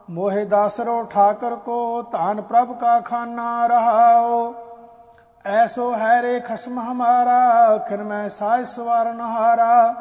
ਮੋਹਿ 0.10 0.45
ਦਾਸਰੋ 0.45 1.03
ਠਾਕਰ 1.03 1.55
ਕੋ, 1.55 2.01
ਧਾਨ 2.01 2.41
ਪ੍ਰਭ 2.41 2.77
ਕਾ 2.77 3.00
ਖਾਨਾ 3.00 3.67
ਰਹਾਓ 3.67 4.53
ਐਸੋ 5.45 5.95
ਹੈ 5.95 6.21
ਰੇ 6.21 6.39
ਖਸਮ 6.39 6.79
ਹਮਾਰਾ 6.79 7.77
ਖਿਰ 7.77 8.03
ਮੈਂ 8.03 8.29
ਸਾਇ 8.29 8.63
ਸਵਾਰਨ 8.63 9.21
ਹਾਰਾ 9.21 9.93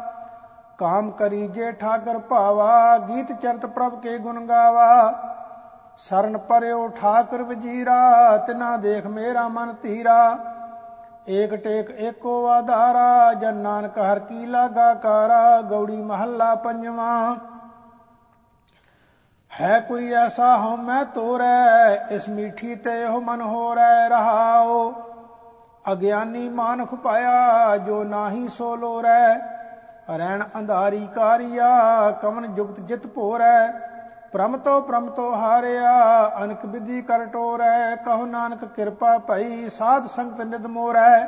ਕਾਮ 0.78 1.10
ਕਰੀ 1.10 1.48
ਜੇ 1.48 1.72
ਠਾਕਰ 1.72 2.18
ਭਾਵਾ, 2.18 2.98
ਗੀਤ 2.98 3.32
ਚਰਤ 3.32 3.66
ਪ੍ਰਭ 3.66 4.00
ਕੇ 4.00 4.18
ਗੁਣ 4.18 4.46
ਗਾਵਾ। 4.46 5.14
ਸਰਨ 5.98 6.38
ਪਰਿਓ 6.38 6.88
ਠਾਕੁਰ 6.88 7.42
ਵਜੀਰਾ, 7.42 8.36
ਤਿਨਾ 8.36 8.76
ਦੇਖ 8.76 9.06
ਮੇਰਾ 9.06 9.48
ਮਨ 9.48 9.74
ਧੀਰਾ। 9.82 10.38
ਏਕ 11.28 11.54
ਟੇਕ 11.54 11.90
ਏਕੋ 11.90 12.46
ਆਧਾਰਾ, 12.46 13.32
ਜਨ 13.32 13.54
ਨਾਨਕ 13.54 13.98
ਹਰ 13.98 14.18
ਕੀ 14.18 14.46
ਲਾਗਾ 14.46 14.94
ਕਾਰਾ। 14.94 15.60
ਗੌੜੀ 15.60 16.02
ਮਹੱਲਾ 16.02 16.54
ਪੰਜਵਾਂ। 16.54 17.36
ਹੈ 19.60 19.80
ਕੋਈ 19.80 20.12
ਐਸਾ 20.12 20.56
ਹਉ 20.56 20.76
ਮੈਂ 20.76 21.04
ਤੋਰੈ, 21.04 21.94
ਇਸ 22.10 22.28
ਮੀਠੀ 22.28 22.74
ਤੇ 22.74 23.04
ਉਹ 23.04 23.20
ਮਨ 23.20 23.40
ਹੋ 23.40 23.74
ਰਹਿ 23.74 24.08
ਰਹਾਓ 24.08 24.92
ਅਗਿਆਨੀ 25.84 26.48
ਮਾਨੁਖ 26.48 26.94
ਪਾਇਆ, 26.94 27.76
ਜੋ 27.76 28.04
ਨਾਹੀ 28.04 28.48
ਸੋ 28.48 28.76
ਲੋਰੈ। 28.76 29.36
ਰਹਿਣ 30.16 30.42
ਅੰਧਾਰੀ 30.58 31.06
ਕਾਰਿਆ, 31.14 32.10
ਕਵਨ 32.10 32.54
ਜੁਗਤ 32.54 32.80
ਜਿਤ 32.80 33.06
ਭੋਰੈ। 33.06 33.68
ਪ੍ਰਮ 34.32 34.56
ਤੋ 34.56 34.80
ਪ੍ਰਮ 34.80 35.08
ਤੋ 35.10 35.34
ਹਾਰਿਆ, 35.34 35.92
ਅਨਕ 36.44 36.64
ਵਿਧੀ 36.66 37.02
ਕਰ 37.02 37.24
ਟੋਰੈ। 37.26 37.96
ਕਹੋ 37.96 38.26
ਨਾਨਕ 38.26 38.64
ਕਿਰਪਾ 38.64 39.18
ਭਈ, 39.18 39.68
ਸਾਧ 39.68 40.06
ਸੰਗਤ 40.06 40.40
ਨਿਦ 40.40 40.66
ਮੋਰੈ। 40.66 41.26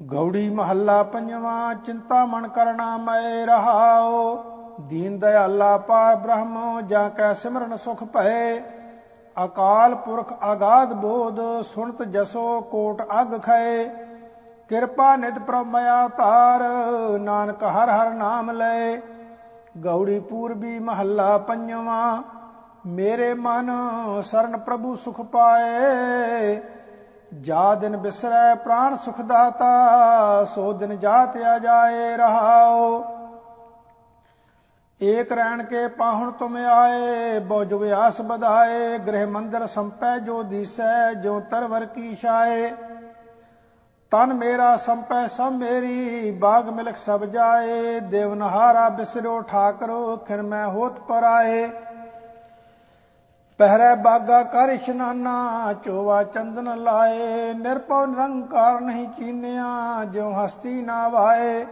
ਗੌੜੀ 0.00 0.50
ਮਹੱਲਾ 0.50 1.02
ਪੰਜਵਾਂ, 1.02 1.74
ਚਿੰਤਾ 1.74 2.24
ਮਨ 2.24 2.48
ਕਰਨਾ 2.48 2.96
ਮੈਂ 2.96 3.46
ਰਹਾਓ 3.46 4.36
ਦੀਨ 4.80 5.18
ਦਇਆਲਾ 5.18 5.76
ਪਾਰ 5.78 6.16
ਬ੍ਰਹਮ, 6.16 6.80
ਜਾਂ 6.80 7.10
ਕੈ 7.10 7.34
ਸਿਮਰਨ 7.34 7.76
ਸੁਖ 7.76 8.04
ਭਏ। 8.04 8.62
ਅਕਾਲ 9.36 9.94
ਪੁਰਖ 9.94 10.32
ਆਗਾਦ 10.42 10.92
ਬੋਧ 10.92 11.40
ਸੁਣਤ 11.62 12.02
ਜਸੋ 12.02 12.60
ਕੋਟ 12.60 13.02
ਅਗ 13.20 13.40
ਖਏ। 13.42 13.84
ਕਿਰਪਾ 14.68 15.14
ਨਿਤ 15.16 15.38
ਪ੍ਰਮਿਆ 15.38 16.08
ਤਾਰ 16.08 16.62
ਨਾਨਕ 17.20 17.62
ਹਰ 17.64 17.90
ਹਰ 17.90 18.10
ਨਾਮ 18.10 18.50
ਲੈ 18.50 18.96
ਗੌੜੀ 19.78 20.18
ਪੂਰਬੀ 20.20 20.78
ਮਹੱਲਾ 20.78 21.36
ਪੰਜਵਾਂ, 21.38 22.22
ਮੇਰੇ 22.86 23.32
ਮਨ 23.34 23.70
ਸਰਨ 24.22 24.56
ਪ੍ਰਭੂ 24.58 24.94
ਸੁਖ 24.94 25.20
ਪਾਏ। 25.22 26.60
ਜਾ 27.40 27.74
ਦਿਨ 27.74 27.96
ਬਿਸਰੈ 27.96 28.54
ਪ੍ਰਾਨ 28.54 28.96
ਸੁਖ 28.96 29.20
ਦਾਤਾ, 29.20 30.44
ਸੋ 30.44 30.72
ਦਿਨ 30.72 30.98
ਜਾਤ 30.98 31.36
ਆ 31.36 31.58
ਜਾਏ 31.58 32.16
ਰਹਾਓ 32.16 33.02
ਏਕ 35.02 35.32
ਰਹਿਣ 35.32 35.62
ਕੇ 35.62 35.88
ਪਾਹੁਣ 35.88 36.30
ਤੁਮ 36.30 36.56
ਆਏ 36.56 37.38
ਬੋ 37.38 37.64
ਜੁਗ 37.64 37.82
ਆਸ 37.84 38.20
ਬਧਾਏ 38.20 38.98
ਗ੍ਰਹਿ 38.98 39.26
ਮੰਦਰ 39.26 39.66
ਸੰਪੈ 39.66 40.18
ਜੋ 40.18 40.42
ਦੀਸੈ 40.42 41.12
ਜੋ 41.14 41.40
ਤਰਵਰ 41.40 41.84
ਕੀ 41.84 42.16
ਛਾਏ। 42.16 42.70
ਤਨ 44.10 44.34
ਮੇਰਾ 44.34 44.76
ਸੰਪੈ 44.76 45.26
ਸਭ 45.26 45.52
ਮੇਰੀ, 45.52 46.30
ਬਾਗ 46.30 46.68
ਮਿਲਕ 46.68 46.96
ਸਭ 46.96 47.24
ਜਾਏ 47.24 48.00
ਦੇਵਨਹਾਰਾ 48.00 48.88
ਬਿਸਰੋ 48.88 49.40
ਠਾਕਰੋ, 49.42 50.16
ਖਿਰ 50.16 50.42
ਮੈਂ 50.42 50.66
ਹੋਤ 50.66 51.00
ਪਰਾਏ। 51.00 51.70
ਪਹਿਰੇ 53.58 53.94
ਬਾਗਾ 53.94 54.42
ਕਰ 54.42 54.68
ਇਸ਼ਨਾਨਾ, 54.68 55.72
ਚੋਵਾ 55.84 56.22
ਚੰਦਨ 56.24 56.76
ਲਾਏ 56.78 57.54
ਨਿਰਪਉ 57.54 58.06
ਨਿਰੰਕਾਰ 58.06 58.80
ਨਹੀਂ 58.80 59.08
ਚੀਨਿਆ, 59.08 60.04
ਜਿਉ 60.04 60.32
ਹਸਤੀ 60.32 60.82
ਨਾ 60.82 61.08
ਵਾਏ। 61.08 61.66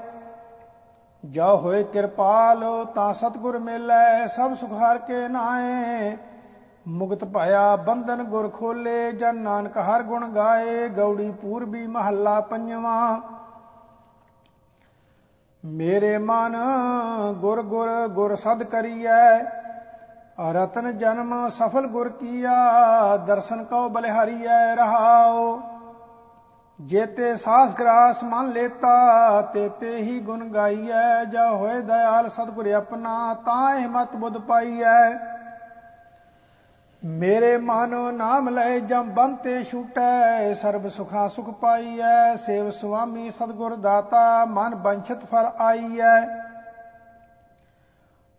ਜਾ 1.24 1.46
ਹੋਏ 1.54 1.82
ਕਿਰਪਾਲ, 1.84 2.64
ਤਾਂ 2.94 3.12
ਸਤਗੁਰ 3.14 3.58
ਮਿਲੈ, 3.58 4.26
ਸਭ 4.26 4.54
ਸੁਖ 4.54 4.72
ਹਰ 4.72 4.98
ਕੇ 4.98 5.26
ਨਾਏ। 5.28 6.16
ਮੁਕਤ 6.88 7.24
ਪਾਇਆ 7.24 7.76
ਬੰਧਨ 7.76 8.22
ਗੁਰ 8.24 8.48
ਖੋਲੇ, 8.48 9.12
ਜਨ 9.12 9.36
ਨਾਨਕ 9.36 9.76
ਹਰ 9.78 10.02
ਗੁਣ 10.02 10.26
ਗਾਏ, 10.28 10.88
ਗੌੜੀ 10.88 11.30
ਪੂਰਬੀ 11.32 11.86
ਮਹੱਲਾ 11.86 12.40
ਪੰਜਵਾਂ। 12.40 13.20
ਮੇਰੇ 15.64 16.16
ਮਨ 16.18 16.56
ਗੁਰ 17.32 17.62
ਗੁਰ 17.62 17.88
ਗੁਰ 18.08 18.34
ਸਦ 18.36 18.62
ਕਰੀਐ, 18.62 19.38
ਰਤਨ 20.52 20.98
ਜਨਮ 20.98 21.48
ਸਫਲ 21.48 21.86
ਗੁਰ 21.86 22.08
ਕੀਆ, 22.10 23.16
ਦਰਸ਼ਨ 23.16 23.64
ਕਉ 23.64 23.88
ਬਲਿਹਾਰੀਐ 23.88 24.74
ਰਹਾਓ 24.74 25.60
ਜੇਤੇ 26.86 27.36
ਸਾਸ 27.36 27.74
ਗਰਾਸ 27.74 28.22
ਮਨ 28.24 28.46
ਲੇਤਾ, 28.48 29.42
ਤੇ 29.42 29.68
ਤੇ 29.68 29.96
ਹੀ 29.96 30.20
ਗੁਣ 30.20 30.44
ਗਾਈਐ। 30.44 31.24
ਜਾ 31.24 31.50
ਹੋਏ 31.50 31.80
ਦਇਆਲ 31.80 32.28
ਸਤਿਗੁਰ 32.28 32.66
ਆਪਣਾ, 32.66 33.34
ਤਾਂ 33.34 33.78
ਹਿਮਤ 33.78 34.16
ਬੁੱਧ 34.16 34.38
ਪਾਈਐ। 34.38 35.14
ਮੇਰੇ 37.04 37.56
ਮਨ 37.56 38.14
ਨਾਮ 38.14 38.48
ਲੈ 38.48 38.78
ਜਮ 38.78 39.10
ਬੰਤੇ 39.10 39.64
ਛੂਟੈ, 39.64 40.52
ਸਰਬ 40.52 40.88
ਸੁਖਾ 40.88 41.28
ਸੁਖ 41.28 41.50
ਪਾਈਐ। 41.50 42.36
ਸੇਵ 42.36 42.70
ਸੁਆਮੀ 42.70 43.30
ਸਤਿਗੁਰ 43.30 43.76
ਦਾਤਾ, 43.76 44.44
ਮਨ 44.44 44.74
ਬੰਛਤ 44.74 45.24
ਫਲ 45.24 45.50
ਆਈਐ। 45.58 46.49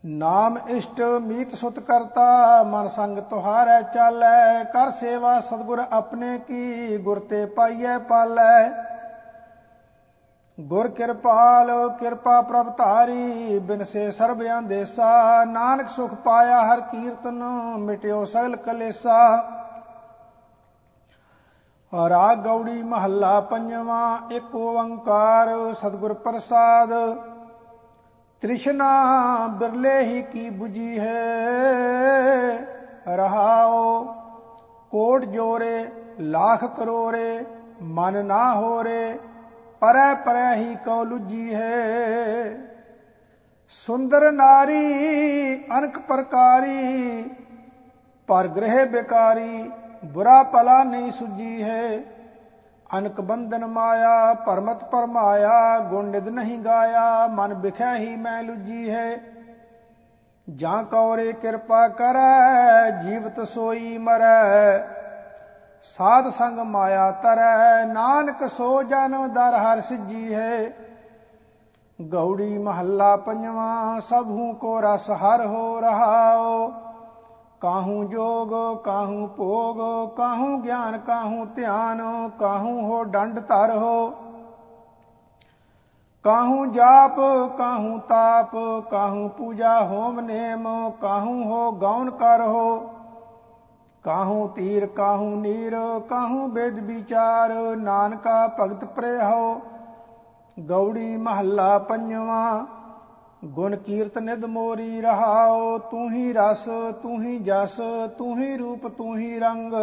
ਨਾਮ 0.03 0.57
ਇਸ਼ਟ 0.67 1.01
ਮੀਤ 1.21 1.53
ਸੁਤ 1.55 1.79
ਕਰਤਾ, 1.79 2.63
ਮਨ 2.63 2.87
ਸੰਗ 2.87 3.17
ਤੁਹਾਰੈ 3.19 3.81
ਚਾਲੈ, 3.81 4.63
ਕਰ 4.63 4.91
ਸੇਵਾ 4.91 5.39
ਸਤਗੁਰ 5.39 5.83
ਆਪਣੇ 5.91 6.37
ਕੀ, 6.37 6.97
ਗੁਰ 6.97 7.19
ਤੇ 7.19 7.45
ਪਾਈਐ 7.45 7.97
ਪਾਲੈ। 7.99 8.69
ਗੁਰ 10.57 10.87
ਕਿਰਪਾਲ, 10.87 11.71
ਕਿਰਪਾ 11.99 12.41
ਪ੍ਰਭ 12.41 12.75
ਧਾਰੀ, 12.77 13.59
ਬਿਨ 13.59 13.83
ਸੇ 13.83 14.09
ਸਰਬ 14.11 14.43
ਅੰਦੇਸਾ, 14.57 15.43
ਨਾਨਕ 15.45 15.89
ਸੁਖ 15.89 16.13
ਪਾਇਆ 16.13 16.61
ਹਰ 16.63 16.81
ਕੀਰਤਨ, 16.81 17.43
ਮਿਟਿਓ 17.77 18.25
ਸਗਲ 18.25 18.55
ਕਲੇਸਾ। 18.55 19.19
ਰਾਗ 21.93 22.37
ਗੌੜੀ 22.37 22.81
ਮਹੱਲਾ 22.83 23.39
ਪੰਜਵਾਂ 23.41 24.17
ਇੱਕ 24.31 24.55
ਓੰਕਾਰ, 24.55 25.73
ਸਤਗੁਰ 25.73 26.13
ਪ੍ਰਸਾਦ। 26.13 26.89
ਤ੍ਰਿਸ਼ਨਾ 28.41 29.47
ਬਿਰਲੇ 29.47 29.99
ਹੀ 29.99 30.21
ਕੀ 30.21 30.49
부ਜੀ 30.49 30.99
ਹੈ? 30.99 31.17
ਰਹਾਓ, 33.07 34.03
ਕੋਟ 34.91 35.25
ਜੋਰੇ, 35.25 35.85
ਲੱਖ 36.19 36.65
ਕਰੋਰੇ, 36.65 37.45
ਮਨ 37.81 38.25
ਨਾ 38.25 38.53
ਹੋਰੇ, 38.53 39.19
ਪਰੈ 39.79 40.13
ਪਰੈ 40.13 40.55
ਹੀ 40.55 40.75
ਕਉ 40.75 41.03
ਲੁਜੀ 41.03 41.53
ਹੈ। 41.53 42.57
ਸੁੰਦਰ 43.69 44.31
ਨਾਰੀ, 44.31 44.95
ਅਨਕ 45.77 45.99
ਪ੍ਰਕਾਰੀ, 45.99 47.23
ਪਰ 48.27 48.47
ਗ੍ਰਹਿ 48.47 48.85
ਬਿਕਾਰੀ, 48.85 49.71
ਬੁਰਾ 50.05 50.43
ਭਲਾ 50.43 50.83
ਨਹੀਂ 50.83 51.11
ਸੁਜੀ 51.11 51.63
ਹੈ। 51.63 52.01
ਅਨਕ 52.97 53.21
ਬੰਧਨ 53.21 53.65
ਮਾਇਆ, 53.65 54.33
ਪਰਮਤ 54.33 54.83
ਪਰਮਾਇਆ, 54.83 55.79
ਗੁਣ 55.79 56.05
ਨਿਦ 56.05 56.29
ਨਹੀਂ 56.29 56.59
ਗਾਇਆ, 56.59 57.27
ਮਨ 57.27 57.53
ਬਿਖਿਆ 57.53 57.95
ਹੀ 57.95 58.15
ਮੈਂ 58.15 58.43
ਲੁਜੀ 58.43 58.89
ਹੈ। 58.89 59.17
ਜਾਂ 60.55 60.83
ਕੌਰੇ 60.83 61.33
ਕਿਰਪਾ 61.33 61.87
ਕਰੈ, 61.87 62.89
ਜੀਵਤ 63.03 63.47
ਸੋਈ 63.47 63.97
ਮਰੈ। 63.97 64.79
ਸਾਧ 65.83 66.29
ਸੰਗ 66.29 66.59
ਮਾਇਆ 66.59 67.11
ਤਰੈ, 67.11 67.85
ਨਾਨਕ 67.85 68.49
ਸੋ 68.49 68.83
ਜਨ 68.83 69.33
ਦਰ 69.33 69.55
ਹਰ 69.57 69.81
ਸਿੱਜੀ 69.81 70.33
ਹੈ। 70.33 70.71
ਗੌੜੀ 72.01 72.57
ਮਹੱਲਾ 72.57 73.15
ਪੰਜਵਾਂ, 73.15 74.01
ਸਭੂ 74.01 74.53
ਕੋ 74.53 74.81
ਰਸ 74.81 75.09
ਹਰ 75.09 75.45
ਹੋ 75.45 75.81
ਰਹਾਓ 75.81 76.73
ਕਾਹੂ 77.61 78.03
ਜੋਗ, 78.03 78.83
ਕਾਹੂ 78.83 79.27
ਭੋਗ, 79.27 79.77
ਕਾਹੂ 80.17 80.57
ਗਿਆਨ, 80.57 80.97
ਕਾਹੂ 80.97 81.45
ਧਿਆਨ, 81.45 82.29
ਕਾਹੂ 82.39 82.81
ਹੋ 82.81 83.03
ਡੰਡ 83.03 83.39
ਧਰ 83.39 83.75
ਹੋ। 83.77 84.09
ਕਾਹੂ 86.23 86.65
ਜਾਪ, 86.65 87.19
ਕਾਹੂ 87.57 87.99
ਤਾਪ, 87.99 88.55
ਕਾਹੂ 88.91 89.27
ਪੂਜਾ 89.27 89.81
ਹੋਮ 89.81 90.19
ਨੇਮ, 90.19 90.91
ਕਾਹੂ 91.01 91.43
ਹੋ 91.43 91.71
ਗੌਨ 91.71 92.09
ਕਰ 92.09 92.41
ਹੋ। 92.41 92.79
ਕਾਹੂ 94.03 94.47
ਤੀਰ, 94.47 94.85
ਕਾਹੂ 94.85 95.35
ਨੀਰ, 95.35 95.75
ਕਾਹੂ 96.09 96.47
ਬੇਦ 96.47 96.79
ਵਿਚਾਰ, 96.79 97.53
ਨਾਨਕਾ 97.75 98.47
ਭਗਤ 98.59 98.85
ਪ੍ਰੇ 98.85 99.17
ਹੋ। 99.23 99.61
ਗੌੜੀ 100.59 101.17
ਮਹੱਲਾ 101.17 101.79
ਪੰਜਵਾਂ 101.79 102.65
ਗੁਣ 103.41 103.75
ਕੀਰਤ 103.75 104.17
ਨਿਦ 104.17 104.45
ਮੋਰੀ 104.45 105.01
ਰਹਾਓ 105.01 105.77
ਤੂੰ 105.91 106.09
ਹੀ 106.11 106.33
ਰਸ 106.33 106.65
ਤੂੰ 107.03 107.21
ਹੀ 107.21 107.37
ਜਸ 107.39 107.79
ਤੂੰ 108.17 108.37
ਹੀ 108.39 108.57
ਰੂਪ 108.57 108.87
ਤੂੰ 108.87 109.17
ਹੀ 109.17 109.39
ਰੰਗ 109.39 109.73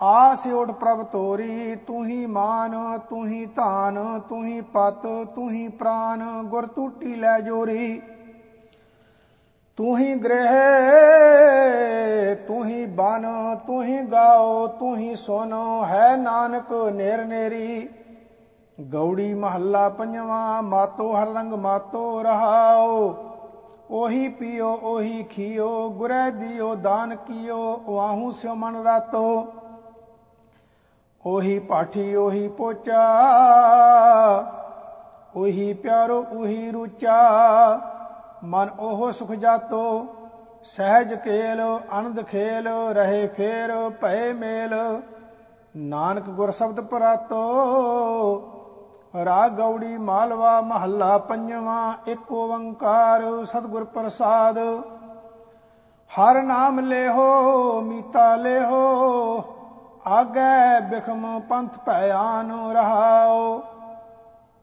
ਆਸ 0.00 0.46
ਓਟ 0.48 0.70
ਪ੍ਰਭ 0.70 1.02
ਤੋਰੀ 1.12 1.74
ਤੂੰ 1.86 2.04
ਹੀ 2.06 2.24
ਮਾਨ 2.26 2.72
ਤੂੰ 3.10 3.26
ਹੀ 3.26 3.44
ਧਾਨ 3.56 3.98
ਤੂੰ 4.28 4.44
ਹੀ 4.44 4.60
ਪਤ 4.74 5.06
ਤੂੰ 5.34 5.50
ਹੀ 5.50 5.66
ਪ੍ਰਾਨ 5.78 6.22
ਗੁਰ 6.50 6.66
ਟੂਟੀ 6.66 7.14
ਲੈ 7.16 7.38
ਜੋਰੀ 7.40 8.00
ਤੂੰ 9.78 9.98
ਹੀ 9.98 10.14
ਗ੍ਰਹਿ 10.14 10.54
ਤੂੰ 12.46 12.64
ਹੀ 12.66 12.84
ਬਨ 12.94 13.26
ਤੂੰ 13.66 13.82
ਹੀ 13.82 13.98
ਗਾਓ 14.12 14.66
ਤੂੰ 14.78 14.96
ਹੀ 14.96 15.14
ਸੋਨੋ 15.16 15.84
ਹੈ 15.84 16.16
ਨਾਨਕ 16.16 16.72
ਨੇਰ 16.94 17.24
ਨੇਰੀ 17.24 17.88
ਗੌੜੀ 18.80 19.34
ਮਹੱਲਾ 19.34 19.88
ਪੰਜਵਾਂ, 19.88 20.62
ਮਾਤੋ 20.62 21.12
ਹਰ 21.16 21.26
ਰੰਗ 21.26 21.52
ਮਾਤੋ 21.52 22.22
ਰਹਾਓ। 22.22 23.14
ਉਹੀ 23.90 24.28
ਪੀਓ, 24.28 24.72
ਉਹੀ 24.82 25.22
ਖੀਓ, 25.22 25.90
ਗੁਰੈ 25.90 26.30
ਦਿਓ, 26.30 26.74
ਦਾਨ 26.74 27.16
ਕੀਓ 27.16 27.80
ਵਾਹੂ 27.88 28.30
ਸਿਓ 28.30 28.54
ਮਨ 28.54 28.82
ਰਾਤੋ। 28.82 29.46
ਉਹੀ 31.26 31.58
ਪਾਠੀ, 31.58 32.14
ਉਹੀ 32.14 32.48
ਪੋਚਾ, 32.48 33.04
ਉਹੀ 35.36 35.72
ਪਿਆਰੋ, 35.72 36.24
ਉਹੀ 36.32 36.70
ਰੂਚਾ। 36.70 37.20
ਮਨ 38.44 38.70
ਉਹ 38.78 39.12
ਸੁਖ 39.12 39.32
ਜਾਤੋ, 39.32 40.06
ਸਹਿਜ 40.64 41.14
ਕੇਲ 41.14 41.62
ਅਨੰਦ 41.98 42.22
ਖੇਲ, 42.22 42.68
ਰਹੇ 42.68 43.26
ਫੇਰ 43.26 43.90
ਭਏ 43.90 44.32
ਮੇਲ। 44.32 44.74
ਨਾਨਕ 45.76 46.22
ਗੁਰ 46.22 46.50
ਸ਼ਬਦ 46.50 46.80
ਪਰਾਤੋ। 46.80 47.44
ਰਾਗ 49.14 49.52
ਗੌੜੀ 49.52 49.96
ਮਾਲਵਾ 49.98 50.60
ਮਹੱਲਾ 50.60 51.18
ਪੰਜਵਾਂ, 51.18 51.94
ਇੱਕ 52.06 52.32
ਓੰਕਾਰ 52.32 53.22
ਸਤਿਗੁਰ 53.44 53.84
ਪ੍ਰਸਾਦ। 53.84 54.58
ਹਰ 56.10 56.42
ਨਾਮ 56.42 56.80
ਲੇਹੋ, 56.80 57.80
ਮੀਤਾ 57.80 58.34
ਲੇਹੋ, 58.36 59.44
ਆਗੇ 60.06 60.80
ਬਿਖਮ 60.80 61.40
ਪੰਥ 61.40 61.78
ਭਿਆਨ 61.78 62.50
ਰਹਾਓ 62.72 63.62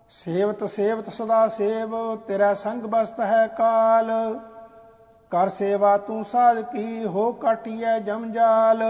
ਸੇਵਤ 0.10 0.63
ਸੇਵਤ 0.63 1.10
ਸਦਾ 1.10 1.48
ਸੇਵ, 1.48 2.15
ਤੇਰਾ 2.15 2.53
ਸੰਗ 2.53 2.81
ਬਸਤ 2.81 3.20
ਹੈ 3.20 3.48
ਕਾਲ। 3.48 4.12
ਕਰ 5.31 5.50
ਸੇਵਾ 5.50 5.98
ਤੂੰ 5.98 6.24
ਸਾਧ 6.24 6.62
ਕੀ, 6.62 7.05
ਹੋ 7.05 7.31
ਕਾਟਿਐ 7.31 8.00
ਜਮਜਾਲ 8.00 8.84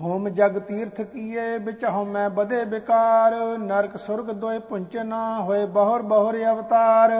ਹੋਮ 0.00 0.28
ਜਗ 0.28 0.58
ਤੀਰਥ 0.58 1.00
ਕੀਏ 1.02 1.58
ਵਿੱਚ 1.58 1.84
ਹਉਮੈ 1.84 2.28
ਬਦੇ 2.28 2.64
ਬਿਕਾਰ 2.64 3.34
ਨਰਕ 3.58 3.96
ਸੁਰਗ 3.96 4.30
ਦੋਇ 4.36 4.58
ਪੁੰਚਨਾ 4.68 5.20
ਹੋਏ 5.40 5.64
ਬਹੁਰ 5.66 6.02
ਬਹੁਰ 6.04 6.36
ਅਵਤਾਰ 6.50 7.12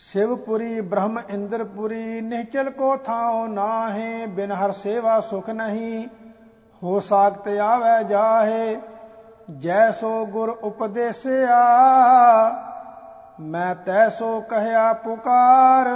शिवपुरी 0.00 0.80
ब्रह्म 0.82 1.20
इंद्रपुरी 1.30 2.20
निश्चल 2.22 2.68
को 2.70 2.86
थाओ 2.98 3.46
नाहे 3.48 4.26
बिन 4.28 4.52
हर 4.52 4.72
सेवा 4.72 5.18
सुख 5.20 5.50
नहीं 5.52 6.00
हो 6.82 6.94
सागत 7.02 7.46
आवे 7.62 7.92
जाहे 8.08 8.64
जैसो 9.60 10.12
गुर 10.32 10.50
उपदेशया 10.64 11.62
ਮੈਂ 13.42 13.74
ਤੈਸੋ 13.76 14.40
ਕਹਿਆ 14.40 14.92
ਪੁਕਾਰ 14.94 15.88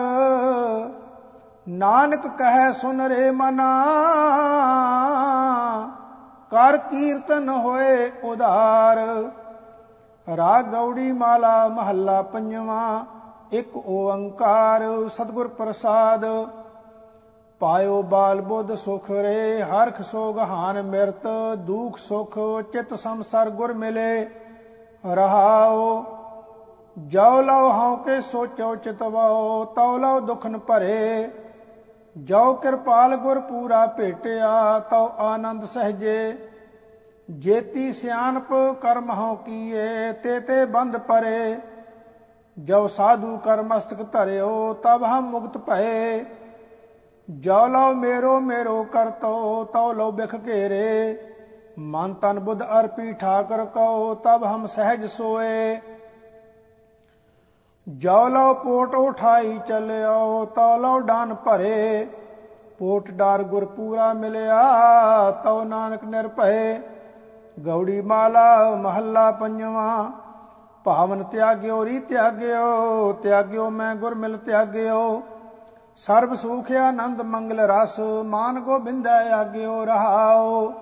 ਨਾਨਕ 1.69 2.27
ਕਹੈ 2.27 2.71
ਸੁਨ 2.71 3.01
ਰੇ 3.01 3.31
ਮਨਾ। 3.31 3.71
ਕਰ 6.51 6.77
ਕੀਰਤਨ 6.77 7.49
ਹੋਏ 7.49 8.11
ਉਧਾਰ। 8.23 8.97
ਰਾਗ 10.37 10.65
ਗੌੜੀ 10.65 11.11
ਮਾਲਾ 11.11 11.67
ਮਹੱਲਾ 11.67 12.21
ਪੰਜਵਾਂ, 12.21 13.05
ਇੱਕ 13.51 13.77
ਓੰਕਾਰ 13.77 14.83
ਸਤਿਗੁਰ 15.09 15.47
ਪ੍ਰਸਾਦ। 15.47 16.25
ਪਾਇਓ 17.59 18.01
ਬਾਲ 18.01 18.41
ਬੁੱਧ 18.41 18.73
ਸੁਖ 18.73 19.09
ਰੇ 19.11 19.63
ਹਰਖ 19.63 20.01
ਸੋਗ 20.01 20.39
ਹਾਨ 20.39 20.81
ਮਿਰਤ, 20.81 21.27
ਦੁਖ 21.57 21.97
ਸੁਖ 21.97 22.37
ਚਿਤ 22.73 22.93
ਸੰਸਰ 22.93 23.49
ਗੁਰ 23.49 23.73
ਮਿਲੇ। 23.73 24.29
ਰਹਾਓ 25.05 26.03
ਜੋ 26.97 27.41
ਲਉ 27.41 27.69
ਹਉ 27.71 27.95
ਕੇ 27.95 28.21
ਸੋਚੋ 28.21 28.75
ਚਿਤਵਾਓ 28.75 29.63
ਤਉ 29.65 29.97
ਲਉ 29.97 30.19
ਦੁਖਨ 30.19 30.57
ਭਰੇ। 30.57 31.29
ਜੋ 32.17 32.53
ਕਿਰਪਾਲ 32.53 33.15
ਗੁਰ 33.15 33.39
ਪੂਰਾ 33.39 33.85
ਭੇਟਿਆ, 33.85 34.79
ਤਉ 34.79 35.09
ਆਨੰਦ 35.17 35.65
ਸਹਜੇ। 35.65 36.33
ਜੇਤੀ 37.29 37.93
ਸਿਆਣਪ 37.93 38.53
ਕਰਮ 38.81 39.11
ਹਉ 39.11 39.35
ਕੀਏ, 39.35 40.11
ਤੇ 40.11 40.39
ਤੇ 40.39 40.65
ਬੰਦ 40.65 40.97
ਪਰੇ। 40.97 41.57
ਜੋ 42.59 42.87
ਸਾਧੂ 42.87 43.37
ਕਰ 43.37 43.61
ਮਸਤਕ 43.61 44.11
ਧਰਿਓ 44.11 44.73
ਤਬ 44.73 45.03
ਹਮ 45.03 45.29
ਮੁਕਤ 45.29 45.57
ਭਏ। 45.57 46.25
ਜੋ 47.29 47.67
ਲਉ 47.67 47.93
ਮੇਰੋ 47.93 48.39
ਮੇਰੋ 48.39 48.83
ਕਰਤੋ, 48.83 49.63
ਤਉ 49.63 49.93
ਲਉ 49.93 50.11
ਬਿਖ 50.11 50.35
ਘੇਰੇ। 50.35 51.17
ਮਨ 51.79 52.13
ਤਨ 52.13 52.39
ਬੁੱਧ 52.39 52.63
ਅਰਪੀ 52.63 53.13
ਠਾਕਰ 53.13 53.65
ਕਉ 53.65 54.15
ਤਬ 54.15 54.43
ਹਮ 54.43 54.65
ਸਹਿਜ 54.65 55.05
ਸੋਏ। 55.05 55.79
ਜੋ 57.87 58.27
ਲਉ 58.27 58.53
ਪੋਟ 58.53 58.95
ਉਠਾਈ 58.95 59.59
ਚਲਿਓ, 59.67 60.45
ਤਉ 60.45 60.77
ਲਉ 60.77 60.99
ਡਾਨ 60.99 61.33
ਭਰੇ। 61.35 62.07
ਪੋਟ 62.79 63.09
ਡਾਰ 63.11 63.43
ਗੁਰ 63.43 63.65
ਪੂਰਾ 63.65 64.11
ਮਿਲਿਆ, 64.13 65.31
ਤਉ 65.43 65.63
ਨਾਨਕ 65.63 66.03
ਨਿਰਭੈ 66.03 66.79
ਗੌੜੀ 67.59 68.01
ਮਾਲਾ 68.01 68.75
ਮਹੱਲਾ 68.75 69.31
ਪੰਜਵਾਂ, 69.31 70.11
ਭਾਵਨ 70.85 71.23
ਤਿਆਗਿਓ, 71.23 71.85
ਰੀ 71.85 71.99
ਤਿਆਗਿਓ 71.99 73.11
ਤਿਆਗਿਓ 73.13 73.69
ਮੈਂ 73.69 73.95
ਗੁਰ 73.95 74.15
ਮਿਲ 74.15 74.37
ਤਿਆਗਿਓ। 74.37 75.21
ਸਰਬ 75.97 76.33
ਸੁਖ 76.33 76.71
ਆਨੰਦ 76.71 77.21
ਮੰਗਲ 77.21 77.59
ਰਸ, 77.59 77.99
ਮਾਨ 78.25 78.59
ਗੋਬਿੰਦੈ 78.59 79.19
ਆਗਿਓ 79.31 79.83
ਰਹਾਓ। 79.85 80.73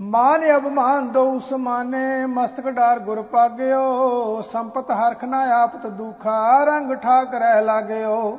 ਮਾਨ 0.00 0.44
ਅਭਮਾਨ 0.56 1.08
ਦੋ 1.12 1.22
ਉਸਮਾਨੇ 1.30 2.26
ਮਸਤਕ 2.26 2.68
ਡਾਰ 2.68 2.98
ਗੁਰ 2.98 3.20
ਪਾਗਿਓ, 3.22 4.40
ਸੰਪਤ 4.42 4.90
ਹਰਖ 4.90 5.24
ਨਾ 5.24 5.40
ਆਪਤ 5.62 5.86
ਦੁਖਾ, 5.86 6.64
ਰੰਗ 6.64 6.92
ਠਾਕ 6.94 7.34
ਰਹਿ 7.34 7.62
ਲਾਗਿਓ। 7.62 8.38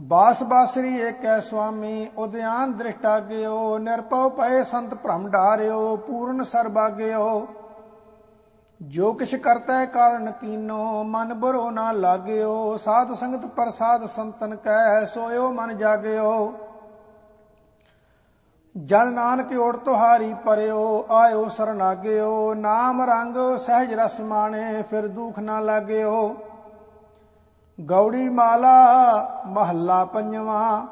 ਬਾਸ 0.00 0.42
ਬਾਸਰੀ 0.42 0.94
ਏਕੈ 1.00 1.38
ਸੁਆਮੀ 1.40 2.08
ਉਦਿਆਨ 2.18 2.72
ਦ੍ਰਿਸ਼ਟਾਗਿਓ 2.72 3.78
ਨਿਰਪਉ 3.78 4.28
ਪਏ 4.28 4.62
ਸੰਤ 4.62 4.94
ਭ੍ਰਮ 4.94 5.28
ਡਾਰਿਓ, 5.28 5.96
ਪੂਰਨ 5.96 6.44
ਸਰਬਾਗਿਓ। 6.44 7.46
ਜੋ 8.80 9.12
ਕਿਛ 9.12 9.34
ਕਰਤਾ 9.34 9.84
ਕਾਰਨ 9.84 10.30
ਕੀਨੋ, 10.30 11.02
ਮਨ 11.04 11.34
ਬਰੋ 11.34 11.70
ਨਾ 11.70 11.90
ਲਾਗਿਓ, 11.92 12.76
ਸਾਧ 12.76 13.12
ਸੰਗਤ 13.14 13.46
ਪ੍ਰਸਾਦ 13.46 14.06
ਸੰਤਨ 14.06 14.56
ਕੈ, 14.56 15.04
ਸੋਇਓ 15.04 15.52
ਮਨ 15.52 15.76
ਜਾਗਿਓ। 15.76 16.52
ਜਨ 18.86 19.12
ਨਾਨਕ 19.12 19.52
ਓੜ 19.52 19.76
ਤੁਹਾਰੀ 19.76 20.34
ਪਰਿਓ, 20.34 21.06
ਆਇਓ 21.10 21.48
ਸਰਨਾਗਿਓ, 21.48 22.54
ਨਾਮ 22.54 23.02
ਰੰਗ 23.02 23.36
ਸਹਿਜ 23.58 23.94
ਰਸ 23.94 24.20
ਮਾਣੇ, 24.20 24.82
ਫਿਰ 24.82 25.06
ਦੁਖ 25.06 25.38
ਨਾ 25.38 25.60
ਲਾਗਿਓ। 25.60 26.36
ਗੌੜੀ 27.80 28.28
ਮਾਲਾ 28.28 29.42
ਮਹੱਲਾ 29.46 30.04
ਪੰਜਵਾਂ, 30.04 30.86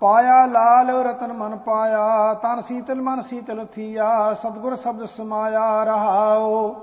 ਪਾਇਆ 0.00 0.46
ਲਾਲ 0.46 0.90
ਰਤਨ 0.90 1.32
ਮਨ 1.32 1.56
ਪਾਇਆ, 1.56 2.34
ਤਨ 2.34 2.62
ਸੀਤਲ 2.62 3.02
ਮਨ 3.02 3.22
ਸੀਤਲ 3.22 3.64
ਥੀਆ, 3.64 4.34
ਸਤਗੁਰ 4.34 4.76
ਸ਼ਬਦ 4.76 5.04
ਸਮਾਇਆ 5.04 5.84
ਰਹਾਓ। 5.84 6.74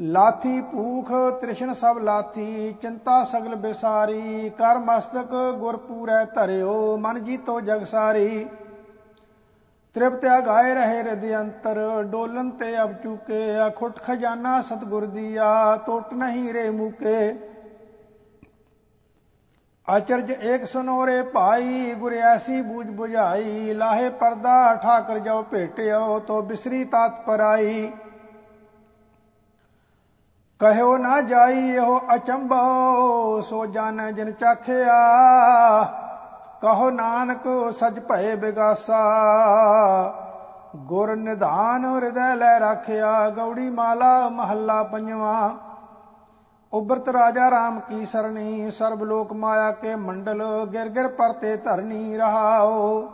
ਲਾਥੀ 0.00 0.60
ਭੂਖ 0.60 1.12
ਤ੍ਰਿਸ਼ਨ 1.40 1.72
ਸਭ 1.72 1.98
ਲਾਥੀ, 1.98 2.72
ਚਿੰਤਾ 2.72 3.24
ਸਗਲ 3.24 3.54
ਬਿਸਾਰੀ, 3.54 4.48
ਕਰ 4.48 4.78
ਮਸਤਕ 4.78 5.56
ਗੁਰ 5.58 5.76
ਪੂਰੈ 5.76 6.24
ਧਰਿਓ, 6.24 6.96
ਮਨ 6.96 7.22
ਜੀਤੋ 7.22 7.60
ਜਗ 7.60 7.84
ਸਾਰੀ। 7.84 8.48
ਤ੍ਰਿਪਤ 9.94 10.46
ਗਾਏ 10.46 10.74
ਰਹੇ 10.74 11.02
ਰਦ 11.02 11.24
ਅੰਤਰ, 11.34 12.02
ਡੋਲਨ 12.02 12.50
ਤੇ 12.50 12.82
ਅਬ 12.82 12.92
ਚੁਕੇ, 12.92 13.68
ਅਖੁੱਟ 13.68 14.02
ਖਜ਼ਾਨਾ 14.02 14.60
ਸਤਗੁਰ 14.60 15.06
ਦੀਆ, 15.06 15.76
ਟੁੱਟ 15.86 16.12
ਨਹੀਂ 16.14 16.52
ਰੇ 16.54 16.70
ਮੁਕੇ। 16.70 17.38
ਅਚਰਜ 19.96 20.30
ਏਕ 20.30 20.64
ਸੁਨੋਰੇ 20.64 21.22
ਭਾਈ, 21.22 21.94
ਗੁਰ 21.94 22.12
ਐਸੀ 22.12 22.60
ਬੂਝ 22.62 22.86
부ਝਾਈ 22.86 23.74
ਲਾਹੇ 23.74 24.10
ਪਰਦਾ 24.10 24.74
ਠਾਕਰ 24.74 25.18
ਜੋ 25.18 25.42
ਭੇਟਿਓ, 25.42 26.18
ਤੋ 26.18 26.42
ਬਿਸਰੀ 26.42 26.84
ਤਾਤ 26.84 27.24
ਪਰਾਈ। 27.26 27.92
ਕਹਿਓ 30.60 30.96
ਨਾ 30.96 31.20
ਜਾਈ 31.20 31.68
ਇਹੋ 31.70 32.00
ਅਚੰਭੋ, 32.14 33.40
ਸੋ 33.40 33.66
ਜਾਣੈ 33.66 34.10
ਜਿਨ 34.12 34.30
ਚਾਖਿਆ। 34.30 34.96
ਕਹੋ 36.62 36.90
ਨਾਨਕ 36.90 37.46
ਸਜ 37.72 37.98
ਭਏ 38.00 38.34
ਬਿਗਾਸਾ। 38.36 39.02
ਗੁਰ 40.76 41.14
ਨਿਧਾਨ 41.16 41.84
ਹਿਰਦੈ 41.84 42.34
ਲੈ 42.34 42.58
ਰੱਖਿਆ, 42.58 43.28
ਗੌੜੀ 43.30 43.70
ਮਾਲਾ 43.70 44.28
ਮਹੱਲਾ 44.28 44.82
ਪੰਜਵਾ। 44.82 45.54
ਉਬਰਤ 46.72 47.08
ਰਾਜਾ 47.08 47.48
RAM 47.48 47.80
ਕੀ 47.80 48.06
ਸਰਣੀ, 48.06 48.70
ਸਰਬ 48.70 49.02
ਲੋਕ 49.04 49.32
ਮਾਇਆ 49.32 49.70
ਕੇ 49.72 49.94
ਮੰਡਲ, 49.96 50.42
ਗਿਰ 50.72 50.88
ਗਿਰ 50.88 51.08
ਪਰਤੇ 51.08 51.56
ਧਰਨੀ 51.56 52.16
ਰਹਾਓ 52.16 53.08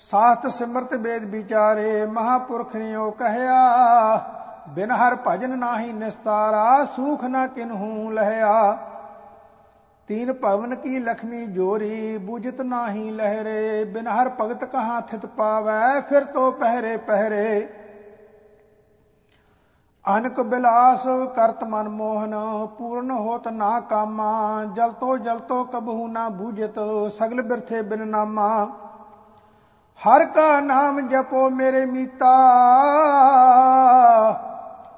ਸਾਥ 0.00 0.46
ਸਿਮਰਤ 0.46 0.94
ਵੇਦ 0.94 1.24
ਵਿਚਾਰੇ, 1.24 2.06
ਮਹਾਪੁਰਖ 2.06 2.74
ਨੇ 2.76 2.94
ਉਹ 2.96 3.12
ਕਹਿਆ, 3.12 4.20
ਬਿਨ 4.68 4.90
ਹਰ 4.90 5.16
ਭਜਨ 5.26 5.58
ਨਾਹੀ 5.58 5.92
ਨਿਸਤਾਰਾ, 5.92 6.84
ਸੂਖ 6.84 7.24
ਨਾ 7.24 7.46
ਕਿਨਹੂ 7.46 8.10
ਲਹਿਆ। 8.10 8.78
ਤੀਨ 10.08 10.32
ਭਵਨ 10.32 10.74
ਕੀ 10.74 10.98
ਲਖਮੀ 10.98 11.44
ਜੋਰੀ, 11.46 12.18
ਬੂਝਤ 12.18 12.60
ਨਾਹੀ 12.60 13.10
ਲਹਿਰੇ, 13.10 13.84
ਬਿਨ 13.84 14.08
ਹਰ 14.08 14.28
ਭਗਤ 14.40 14.64
ਕਹਾ 14.64 15.00
ਥਿਤ 15.00 15.26
ਪਾਵੈ, 15.26 16.00
ਫਿਰ 16.00 16.24
ਤੋ 16.24 16.50
ਪਹਿਰੇ 16.50 16.96
ਪਹਿਰੇ। 16.96 17.68
ਅਨਕ 20.04 20.40
ਬਿਲਾਸ 20.42 21.06
ਕਰਤ 21.36 21.64
ਮਨ 21.64 21.88
ਮੋਹਨ, 21.88 22.34
ਪੂਰਨ 22.78 23.10
ਹੋਤ 23.10 23.48
ਨਾ 23.48 23.80
ਕਾਮਾ, 23.80 24.64
ਜਲ 24.76 24.90
ਤੋ 24.90 25.16
ਜਲ 25.16 25.38
ਤੋ 25.38 25.62
ਕਬਹੂ 25.64 26.06
ਨਾ 26.08 26.28
ਬੂਝਤ, 26.28 26.78
ਸਗਲ 27.18 27.42
ਬਿਰਥੇ 27.42 27.82
ਬਿਨ 27.82 28.06
ਨਾਮਾ। 28.08 28.48
ਹਰ 30.00 30.24
ਕਾ 30.26 30.48
ਨਾਮ 30.60 31.00
ਜਪੋ 31.08 31.48
ਮੇਰੇ 31.50 31.84
ਮੀਤਾ, 31.86 32.32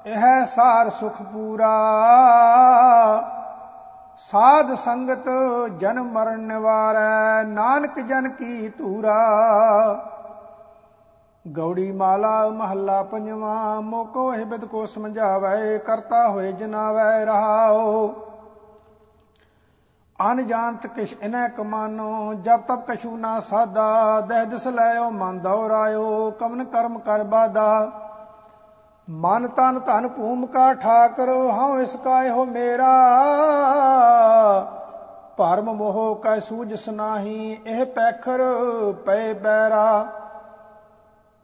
ਇਹ 0.05 0.45
ਸਾਰ 0.45 0.89
ਸੁਖ 0.89 1.21
ਪੂਰਾ। 1.23 1.75
ਸਾਧ 4.19 4.73
ਸੰਗਤ 4.75 5.27
ਜਨਮ 5.79 6.09
ਮਰਨ 6.11 6.39
ਨਿਵਾਰੈ, 6.39 7.43
ਨਾਨਕ 7.43 7.99
ਜਨ 7.99 8.27
ਕੀ 8.29 8.67
ਧੂਰਾ। 8.69 9.19
ਗੌੜੀ 11.45 11.91
ਮਾਲਾ 11.91 12.47
ਮਹੱਲਾ 12.49 13.01
ਪੰਜਵਾ, 13.03 13.79
ਮੋਕੋ 13.81 14.31
ਹਿਬਦ 14.33 14.65
ਕੋ 14.65 14.85
ਸਮਝਾਵੇ, 14.85 15.77
ਕਰਤਾ 15.77 16.27
ਹੋਏ 16.29 16.51
ਜਨਾਵੈ 16.51 17.25
ਰਹਾਓ 17.25 18.07
ਅਨ 20.19 20.45
ਜਾਣਤ 20.47 20.87
ਕਿਛ 20.87 21.13
ਇਨੈ 21.21 21.47
ਕਮਾਨੋ 21.47 22.33
ਜਬ 22.33 22.61
ਤਬ 22.61 22.81
ਕਛੂ 22.81 23.15
ਨਾ 23.17 23.39
ਸਾਦਾ, 23.39 24.21
ਦਹਿ 24.21 24.45
ਦਿਸ 24.45 24.67
ਲੈਓ 24.67 25.09
ਮਨ 25.09 25.39
ਦੌਰਾਇਓ 25.39 26.29
ਕਮਨ 26.31 26.63
ਕਰਮ 26.63 26.97
ਕਰ 26.99 27.23
ਬਾਦਾ। 27.23 27.69
ਮਨ 29.11 29.47
ਤਨ 29.47 29.79
ਧਨ 29.79 30.07
ਭੂਮਿਕਾ 30.07 30.73
ਠਾਕਰ 30.73 31.29
ਹਉ 31.29 31.79
ਇਸ 31.79 31.95
ਕਾ 31.95 32.23
ਇਹੋ 32.23 32.45
ਮੇਰਾ। 32.45 32.89
ਭਰਮ 35.37 35.73
ਮੋਹ 35.73 36.15
ਕੈ 36.15 36.39
ਸੂਝ 36.39 36.73
ਸੁਨਾਹੀ 36.73 37.61
ਇਹ 37.65 37.85
ਪੈਖਰ 37.85 38.41
ਪਏ 39.05 39.33
ਬੈਰਾ। 39.33 40.05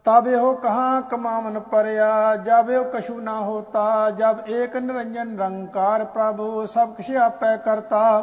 ਤਬ 0.06 0.28
ਇਹੋ 0.28 0.54
ਕਹਾ 0.54 1.01
ਕਮਾਵਨ 1.01 1.60
ਪਰਿਆ, 1.60 2.36
ਜਬ 2.36 2.69
ਇਹੋ 2.69 2.84
ਕਛੂ 2.84 3.19
ਨਾ 3.21 3.39
ਹੋਤਾ, 3.39 4.10
ਜਬ 4.10 4.49
ਏਕ 4.49 4.75
ਨਿਰੰਜਨ 4.75 5.39
ਰੰਕਾਰ 5.39 6.04
ਪ੍ਰਭੂ, 6.06 6.65
ਸਭ 6.65 6.89
ਕੁਛ 6.89 7.12
ਆਪੇ 7.12 7.58
ਕਰਤਾ। 7.58 8.21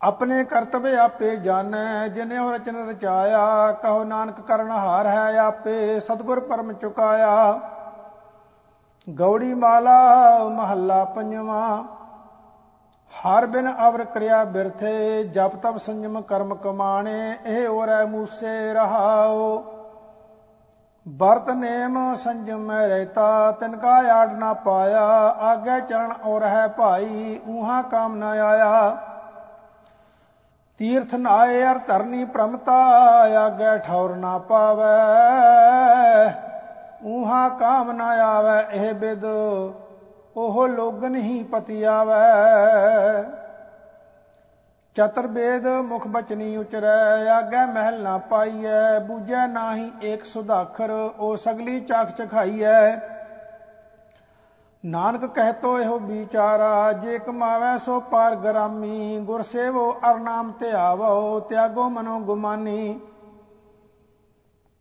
ਆਪਣੇ 0.00 0.42
ਕਰਤਵੇ 0.44 0.96
ਆਪੇ 0.96 1.36
ਜਾਣੈ, 1.36 2.08
ਜਿਨੇ 2.08 2.38
ਹੋ 2.38 2.50
ਰਚਨ 2.52 2.88
ਰਚਾਇਆ, 2.88 3.72
ਕਹੋ 3.72 4.04
ਨਾਨਕ 4.04 4.40
ਕਰਨ 4.40 4.70
ਹਾਰ 4.70 5.06
ਹੈ 5.06 5.38
ਆਪੇ, 5.38 5.98
ਸਤਗੁਰ 6.00 6.40
ਪਰਮ 6.40 6.72
ਚੁਕਾਇਆ। 6.72 7.60
ਗੌੜੀ 9.08 9.54
ਮਾਲਾ, 9.54 10.38
ਮਹੱਲਾ 10.48 11.04
ਪੰਜਵਾਂ, 11.04 11.82
ਹਰ 13.12 13.46
ਬਿਨ 13.46 13.72
ਅਵਰ 13.88 14.04
ਕਰਿਆ 14.04 14.44
ਬਿਰਥੇ, 14.44 15.22
ਜਪ 15.24 15.56
ਤਪ 15.56 15.76
ਸੰਜਮ 15.76 16.20
ਕਰਮ 16.20 16.54
ਕਮਾਣੇ, 16.54 17.36
ਇਹ 17.46 17.68
ਔਰੈ 17.68 18.04
ਮੂਸੇ 18.04 18.72
ਰਹਾਓ 18.74 19.74
ਵਰਤ 21.06 21.50
ਨੇਮ 21.50 22.14
ਸੰਜਮ 22.14 22.60
ਮੈਂ 22.60 22.88
ਰਹਿਤਾ, 22.88 23.50
ਤਿਨ 23.50 23.76
ਕਾ 23.76 23.98
ਆੜ 24.14 24.28
ਨਾ 24.28 24.52
ਪਾਇਆ, 24.54 25.06
ਆਗੇ 25.40 25.80
ਚਰਨ 25.80 26.12
ਔਰ 26.24 26.42
ਹੈ 26.42 26.66
ਭਾਈ 26.68 27.40
ਉਹਾ 27.48 27.82
ਕਾਮ 27.82 28.16
ਨਾ 28.16 28.30
ਆਇਆ। 28.44 28.96
ਤੀਰਥ 30.78 31.14
ਨਾਏ 31.14 31.62
ਅਰ 31.64 31.78
ਧਰਨੀ 31.78 32.24
ਪ੍ਰਮਤਾ, 32.24 32.74
ਆਗੇ 33.38 33.78
ਠੌਰ 33.78 34.14
ਨਾ 34.16 34.38
ਪਾਵੇ। 34.38 34.84
ਉਹਾ 37.04 37.48
ਕਾਮ 37.48 37.92
ਨਾ 37.92 38.06
ਆਵੇ, 38.06 38.76
ਇਹ 38.76 38.94
ਬਿਦ 38.94 39.24
ਉਹ 40.36 40.68
ਲੋਗਨ 40.68 41.16
ਹੀ 41.16 41.42
ਪਤੀ 41.42 41.82
ਆਵੇ। 41.82 43.22
ਚਤਰ 44.94 45.26
ਬੇਦ 45.26 45.66
ਮੁਖ 45.66 46.06
ਬਚਨੀ 46.06 46.56
ਉਚਰੈ, 46.56 47.28
ਆਗੇ 47.30 47.64
ਮਹਿਲ 47.72 48.02
ਨਾ 48.02 48.18
ਪਾਈਐ। 48.18 48.98
ਬੂਝੈ 48.98 49.46
ਨਾਹੀ 49.46 49.92
ਏਕ 50.02 50.24
ਸੁਧਾਖਰ, 50.24 50.90
ਉਹ 50.90 51.36
ਸਗਲੀ 51.36 51.80
ਚਾਖ 51.80 52.10
ਚਖਾਈਐ। 52.10 52.96
ਨਾਨਕ 54.84 55.24
ਕਹਿਤੋ 55.26 55.78
ਇਹੋ 55.80 55.98
ਵਿਚਾਰਾ, 55.98 56.92
ਜੇ 56.92 57.18
ਕਮਾਵੇ 57.18 57.76
ਸੋ 57.78 57.98
ਪਾਰ 58.00 58.34
ਗਰਾਮੀ, 58.36 59.18
ਗੁਰ 59.18 59.42
ਸੇਵੋ 59.42 59.92
ਅਰ 60.10 60.18
ਨਾਮ 60.18 60.50
ਤੇ 60.50 60.70
ਆਵੋ, 60.72 61.40
ਤਿਆਗੋ 61.40 61.88
ਮਨੋ 61.88 62.18
ਗੁਮਾਨੀ। 62.18 63.00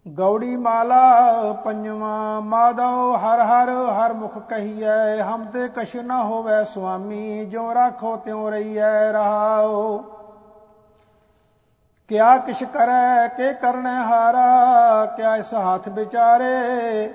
ਗੌੜੀ 0.06 0.56
ਮਾਲਾ, 0.58 1.52
ਪੰਜਵਾ 1.66 2.40
ਮਾਦਉ 2.40 3.16
ਹਰ 3.16 3.40
ਹਰ 3.42 3.70
ਹਰ 3.70 4.14
ਮੁਖ 4.14 4.38
ਕਹੀਐ, 4.40 5.22
ਹਮ 5.22 5.46
ਤੇ 5.46 5.68
ਕਛ 5.68 5.96
ਨਾ 5.96 6.24
ਹੋਵੇ 6.24 6.64
ਸੁਆਮੀ 6.66 7.46
ਜੋ 7.46 7.74
ਰਾਖੋ 7.74 8.16
ਤਿਉ 8.18 8.50
ਰਹੀਐ 8.50 9.12
ਰਹਾਓ 9.12 9.98
ਕਿਆ 12.10 12.38
ਕਿਛ 12.38 12.64
ਕਰੈ, 12.64 13.28
ਕੇ 13.28 13.54
ਕਰਨੈ 13.54 13.96
ਹਾਰਾ, 14.04 15.06
ਕਿਆ 15.06 15.36
ਇਸ 15.36 15.54
ਹੱਥ 15.54 15.90
ਵਿਚਾਰੇ। 15.90 17.08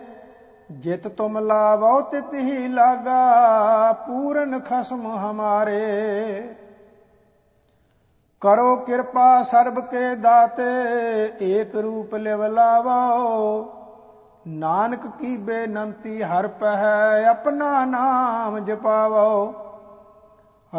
ਜਿਤ 0.72 1.08
ਤੁਮ 1.08 1.38
ਲਾਵੋ 1.38 2.00
ਤਿਤ 2.00 2.35
ਹੀ 2.35 2.68
ਲਾਗਾ, 2.68 3.92
ਪੂਰਨ 3.92 4.61
ਖਸਮ 4.61 5.06
ਹਮਾਰੇ। 5.06 6.54
ਕਰੋ 8.40 8.76
ਕਿਰਪਾ 8.76 9.42
ਸਰਬ 9.42 9.80
ਕੇ 9.80 10.16
ਦਾਤੇ, 10.16 10.72
ਏਕ 11.42 11.76
ਰੂਪ 11.76 12.14
ਲਿਵ 12.14 12.44
ਲਾਵੋ। 12.44 13.72
ਨਾਨਕ 14.46 15.06
ਕੀ 15.06 15.37
ਬੇਨੰਤੀ 15.37 16.22
ਹਰ 16.22 16.48
ਪਹਿ, 16.48 17.26
ਆਪਣਾ 17.26 17.85
ਨਾਮ 17.85 18.58
ਜਪਾਵੋ। 18.58 19.54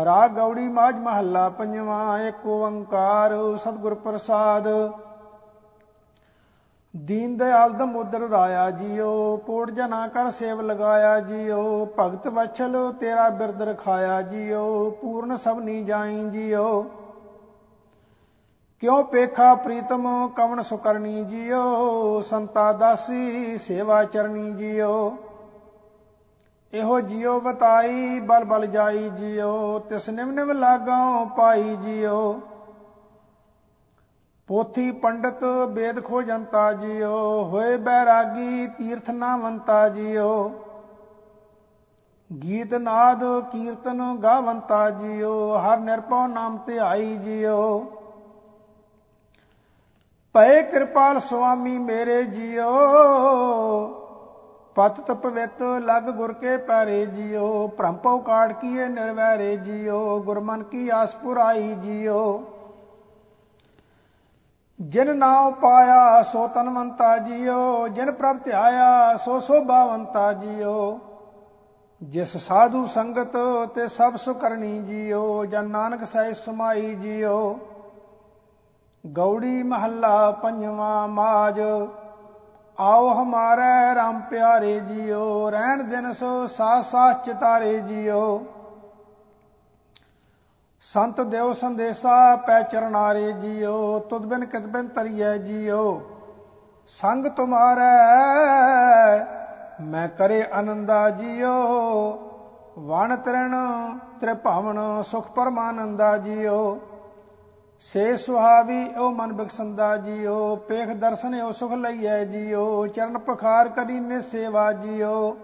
ਰਾ 0.04 0.28
ਗੌੜੀ 0.28 0.68
ਮਾਜ 0.68 0.96
ਮਹੱਲਾ 0.96 1.50
ਪੰਜਵਾਂ, 1.50 2.20
ਏਕ 2.20 2.46
ਓੰਕਾਰ 2.46 3.58
ਸਤਿਗੁਰ 3.58 3.94
ਪ੍ਰਸਾਦ। 3.94 4.68
ਦੀਨ 6.96 7.38
ਦਇਆਲ 7.38 7.74
ਦਮੋਦਰ 7.74 8.20
ਰਾਇਆ 8.20 8.72
ਜੀਓ, 8.72 9.38
ਕੋਟ 9.38 9.72
ਜਨਾ 9.72 10.08
ਕਰ 10.08 10.30
ਸੇਵ 10.30 10.62
ਲਗਾਇਆ 10.62 11.20
ਜੀਓ, 11.20 11.86
ਭਗਤ 12.00 12.28
ਵਛਲ 12.28 12.94
ਤੇਰਾ 13.00 13.30
ਬਿਰਦ 13.30 13.62
ਰਖਾਇਆ 13.62 14.22
ਜੀਓ, 14.22 14.90
ਪੂਰਨ 14.90 15.38
ਸਭਨੀ 15.38 15.84
ਜਾਈ 15.84 16.30
ਜੀਓ। 16.30 16.86
ਕਿਉ 18.82 19.04
ਪੇਖਾ 19.04 19.56
ਪ੍ਰੀਤਮ 19.56 20.28
ਕਵਣ 20.28 20.62
ਸੁਕਰਣੀ 20.62 21.24
ਜੀਓ, 21.24 22.22
ਸੰਤਾ 22.22 22.72
ਦਾਸੀ 22.74 23.58
ਸੇਵਾ 23.58 24.04
ਚਰਣੀ 24.04 24.52
ਜੀਓ। 24.52 25.18
ਇਹੋ 26.74 27.00
ਜੀਓ 27.00 27.40
ਬਤਾਈ 27.40 28.20
ਬਲ 28.20 28.44
ਬਲ 28.44 28.66
ਜਾਈ 28.66 29.10
ਜੀਓ, 29.10 29.80
ਤਿਸ 29.80 30.10
ਨਿਮ 30.10 30.32
ਨਿਮ 30.32 30.52
ਲਾਗਾਂ 30.52 31.26
ਪਾਈ 31.26 31.76
ਜੀਓ। 31.76 32.40
ਪੋਥੀ 34.48 34.92
ਪੰਡਤ 34.92 35.44
ਵੇਦ 35.70 36.04
ਖੋਜੰਤਾ 36.04 36.74
ਜੀਓ, 36.74 37.44
ਹੋਏ 37.44 37.78
ਬੈਰਾਗੀ 37.78 38.68
ਤੀਰਥ 38.68 39.10
ਨਾਵੰਤਾ 39.10 39.90
ਜੀਓ। 39.90 40.52
ਗੀਤ 42.44 42.74
ਨਾਦ 42.74 43.24
ਕੀਰਤਨ 43.52 44.02
ਗਾਵੰਤਾ 44.24 44.90
ਜੀਓ, 44.90 45.58
ਹਰ 45.58 45.80
ਨਿਰਪਉ 45.80 46.28
ਨਾਮ 46.28 46.58
ਤੇ 46.58 46.80
ਆਈ 46.80 47.16
ਜੀਓ। 47.18 47.80
ਪਏ 50.36 50.62
ਕਿਰਪਾਲ 50.64 51.20
ਸੁਆਮੀ 51.20 51.78
ਮੇਰੇ 51.78 52.24
ਜੀਓ 52.24 52.70
ਪਤ 54.76 55.00
ਤਪਵਿਤ 55.02 55.62
ਲਗ 55.62 56.10
ਗੁਰ 56.10 56.34
ਕੇ 56.34 56.58
ਪੈਰੇ 56.58 57.06
ਜੀਓ। 57.06 57.68
ਭ੍ਰਮਪਉ 57.68 58.20
ਕਾੜ 58.20 58.52
ਕੀਏ 58.52 58.88
ਨਿਰਵੈਰੇ 58.88 59.58
ਜੀਓ, 59.58 60.20
ਗੁਰਮਨ 60.20 60.64
ਕੀ 60.64 60.90
ਆਸ 60.90 61.16
ਪੁਰਾਈ 61.16 61.74
ਜੀਓ। 61.76 62.44
ਜਿਨ 64.94 65.18
ਨਾਉ 65.18 65.52
ਪਾਇਆ 65.52 66.22
ਸੋ 66.24 66.48
ਤਨਵੰਤਾ 66.48 67.18
ਜੀਓ, 67.18 67.88
ਜਿਨ 67.88 68.12
ਪ੍ਰਭ 68.12 68.38
ਧਿਆਇਆ 68.44 69.16
ਸੋ 69.16 69.40
ਸੋਭਾਵੰਤਾ 69.40 70.34
ਜੀਓ। 70.34 71.00
ਜਿਸ 72.04 72.38
ਸਾਧੂ 72.38 72.86
ਸੰਗਤ 72.86 73.38
ਤੇ 73.76 73.88
ਸਭ 73.88 74.16
ਸੁਕਰਣੀ 74.16 74.80
ਜੀਓ, 74.80 75.46
ਜਨ 75.46 75.70
ਨਾਨਕ 75.70 76.04
ਸਹਿ 76.04 76.34
ਸਮਾਈ 76.34 76.96
ਜੀਓ। 76.96 77.60
ਗੌੜੀ 79.08 79.64
ਮਹੱਲਾ 79.64 80.32
ਪੰਜਵਾਂ 80.32 81.08
ਮਾਜ, 81.08 81.60
ਆਓ 82.80 83.14
ਹਮਾਰੇ 83.14 83.94
RAM 83.94 84.22
ਪਿਆਰੇ 84.30 84.80
ਜੀਓ, 84.80 85.50
ਰਹਿਣ 85.50 85.84
ਦਿਨ 85.84 86.12
ਸੋ 86.12 86.48
ਸਾਥ 86.48 86.84
ਸਾਥ 86.84 87.26
ਚਿਤਾਰੇ 87.26 87.80
ਜੀਓ। 87.80 88.44
ਸੰਤ 90.92 91.22
ਦੇਵ 91.22 91.54
ਸੰਦੇਸਾ, 91.54 92.36
ਪੈ 92.36 92.62
ਚਰਨਾਰੇ 92.62 93.32
ਜੀਓ, 93.32 94.00
ਤੁਧ 94.00 94.26
ਬਿਨ 94.26 94.46
ਕਿਤ 94.46 94.62
ਬਿਨ 94.62 94.88
ਤਰੀਐ 94.88 95.38
ਜੀਓ। 95.38 96.02
ਸੰਗ 96.88 97.26
ਤੁਮਾਰੇ, 97.26 97.82
ਮੈਂ 99.84 100.08
ਕਰੇ 100.08 100.46
ਆਨੰਦਾ 100.54 101.10
ਜੀਓ। 101.10 101.54
ਵਣ 102.80 103.16
ਤਰਣ 103.18 103.56
ਤ੍ਰਿਭਵਨ, 104.22 104.80
ਸੁਖ 105.02 105.28
ਪਰਮਾਨੰਦਾ 105.28 106.18
ਜੀਓ। 106.18 106.80
ਸੇ 107.80 108.18
ਸੁਹਾਵੀ 108.18 108.96
ਓ 108.98 109.10
ਮਨ 109.10 109.34
ਬਖਸੰਦਾ 109.34 109.98
ਜੀਓ। 109.98 110.56
ਪੇਖ 110.56 110.88
ਦਰਸ਼ਨ 110.88 111.42
ਓ 111.42 111.52
ਸੁਖ 111.52 111.72
ਲਈਐ 111.72 112.26
ਜੀਓ। 112.26 112.88
ਚਰਨ 112.88 113.18
ਪਖਾਰ, 113.18 113.70
ਕਦੀ 113.70 114.00
ਨੇ 114.00 114.22
ਸੇਵਾ 114.22 114.72
ਜੀਓ। 114.74 115.38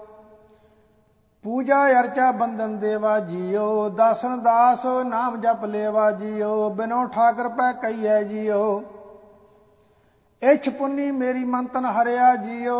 ਪੂਜਾ 1.43 1.99
ਅਰਚਾ 1.99 2.31
ਬੰਦਨ 2.31 2.77
ਦੇਵਾ 2.77 3.19
ਜੀਓ, 3.19 3.89
ਦਾਸਨ 3.89 4.39
ਦਾਸ 4.39 4.85
ਨਾਮ 5.05 5.37
ਜਪ 5.41 5.63
ਲੇਵਾ 5.65 6.11
ਜੀਓ, 6.11 6.69
ਬਿਨੋ 6.69 7.05
ਠਾਕਰ 7.07 7.47
ਪੈ 7.47 7.71
ਕਈਐ 7.73 8.21
ਜੀਓ। 8.23 8.83
ਇਛ 10.41 10.69
ਪੁੰਨੀ 10.69 11.11
ਮੇਰੀ 11.11 11.45
ਮੰਤਨ 11.45 11.85
ਹਰਿਆ 11.85 12.35
ਜੀਓ, 12.35 12.75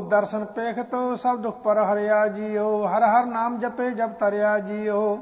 ਦਰਸ਼ਨ 0.00 0.44
ਪੇਖ 0.44 0.80
ਤੋ 0.80 1.14
ਸਭ 1.16 1.36
ਦੁਖ 1.36 1.56
ਪਰ 1.56 1.78
ਹਰਿਆ 1.78 2.26
ਜੀਓ, 2.26 2.86
ਹਰ 2.86 3.02
ਹਰ 3.02 3.26
ਨਾਮ 3.26 3.58
ਜਪੇ 3.58 3.90
ਜਪ 3.90 4.18
ਤਰਿਆ 4.18 4.58
ਜੀਓ। 4.58 5.18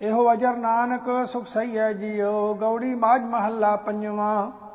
ਇਹੋ 0.00 0.32
ਅਜਰ 0.32 0.56
ਨਾਨਕ 0.56 1.26
ਸੁਖ 1.26 1.46
ਸਹੀ 1.46 1.78
ਹੈ 1.78 1.92
ਜੀਓ, 1.92 2.54
ਗੌੜੀ 2.54 2.94
ਮਾਜ 2.94 3.22
ਮਹੱਲਾ 3.22 3.76
ਪੰਜਵਾਂ। 3.76 4.65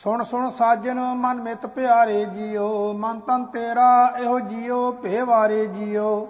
ਸੁਣ 0.00 0.22
ਸੁਣ 0.22 0.50
ਸਾਜਨ 0.50 1.00
ਮਨ 1.00 1.42
ਮਿਤ 1.42 1.66
ਪਿਆਰੇ 1.66 2.24
ਜੀਓ, 2.24 2.92
ਮਨ 2.92 3.20
ਤਨ 3.20 3.44
ਤੇਰਾ 3.44 4.12
ਇਹੋ 4.20 4.40
ਜੀਓ, 4.40 4.92
ਭੇਵਾਰੇ 4.92 5.66
ਜੀਓ। 5.66 6.28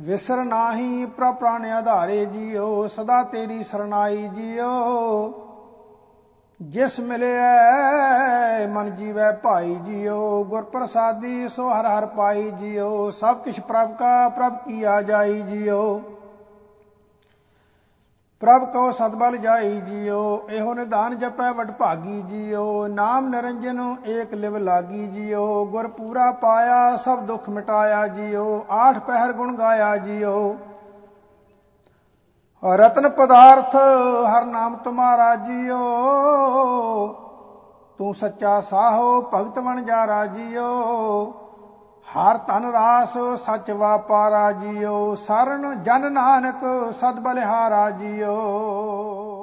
ਵਿਸਰ 0.00 0.44
ਨਾਹੀ 0.44 1.06
ਪ੍ਰ 1.06 1.32
ਪ੍ਰਾਣ 1.32 1.64
ਆਧਾਰੇ 1.64 2.24
ਜੀਓ, 2.24 2.86
ਸਦਾ 2.86 3.22
ਤੇਰੀ 3.22 3.64
ਸਰਨਾਈ 3.64 4.28
ਜੀਓ। 4.28 4.66
ਜਿਸ 6.62 7.00
ਮਿਲਿਆ 7.00 8.68
ਮਨ 8.68 8.96
ਜੀਵੈ 8.96 9.32
ਭਾਈ 9.32 9.74
ਜੀਓ। 9.74 10.44
ਗੁਰ 10.44 10.62
ਪ੍ਰਸਾਦੀ 10.62 11.48
ਸੋ 11.48 11.68
ਹਰ 11.70 11.86
ਹਰ 11.86 12.06
ਪਾਈ 12.06 12.50
ਜੀਓ। 12.50 13.10
ਸਭ 13.10 13.36
ਕਿਛ 13.36 13.60
ਪ੍ਰਭ 13.60 13.96
ਕਾ, 13.96 14.28
ਪ੍ਰਭ 14.28 14.56
ਕੀ 14.68 14.82
ਆ 14.82 15.02
ਜਾਈ 15.02 15.40
ਜੀਓ। 15.40 16.02
ਪ੍ਰਭ 18.40 18.64
ਕੋ 18.64 18.90
ਸਤਬਲ 18.90 19.36
ਜਾਈ 19.36 19.80
ਜੀਓ, 19.80 20.20
ਇਹੋ 20.50 20.74
ਨਿਧਾਨ 20.74 21.16
ਜਪੈ 21.18 21.50
ਵਡ 21.52 21.70
ਭਾਗੀ 21.70 22.20
ਜੀਓ, 22.22 22.86
ਨਾਮ 22.88 23.28
ਨਿਰੰਜਨ 23.28 23.80
ਏਕ 24.06 24.32
ਲਿਵ 24.34 24.56
ਲਾਗੀ 24.56 25.06
ਜੀਓ, 25.06 25.64
ਗੁਰ 25.64 25.88
ਪੂਰਾ 25.88 26.30
ਪਾਇਆ 26.32 26.96
ਸਭ 26.96 27.20
ਦੁੱਖ 27.20 27.48
ਮਿਟਾਇਆ 27.48 28.06
ਜੀਓ, 28.06 28.64
ਆਠ 28.70 28.98
ਪਹਿਰ 28.98 29.32
ਗੁਣ 29.32 29.54
ਗਾਇਆ 29.56 29.96
ਜੀਓ। 29.96 30.56
ਰਤਨ 32.62 33.08
ਪਦਾਰਥ 33.08 33.76
ਹਰ 34.28 34.44
ਨਾਮ 34.44 34.76
ਤੁਮਾਰਾ 34.76 35.34
ਜੀਓ, 35.36 35.78
ਤੂੰ 37.98 38.14
ਸੱਚਾ 38.14 38.60
ਸਾਹੋ 38.60 39.20
ਭਗਤ 39.34 39.58
ਬਣ 39.58 39.82
ਜਾ 39.82 40.06
ਰਾਜੀਓ। 40.06 40.66
ਹਰ 42.16 42.36
ਤਨ 42.36 42.64
ਰਾਸ 42.64 43.18
ਸਚ 43.36 43.70
ਵਾਪਾਰਾ 43.70 44.52
ਜੀਓ 44.52 45.14
ਸਰਨ 45.14 45.82
ਜਨ 45.82 46.12
ਨਾਨਕ 46.12 46.64
ਸਦ 46.92 47.20
ਬਲਿਹਾਰਾ 47.20 47.90
ਜੀਓ। 47.90 49.39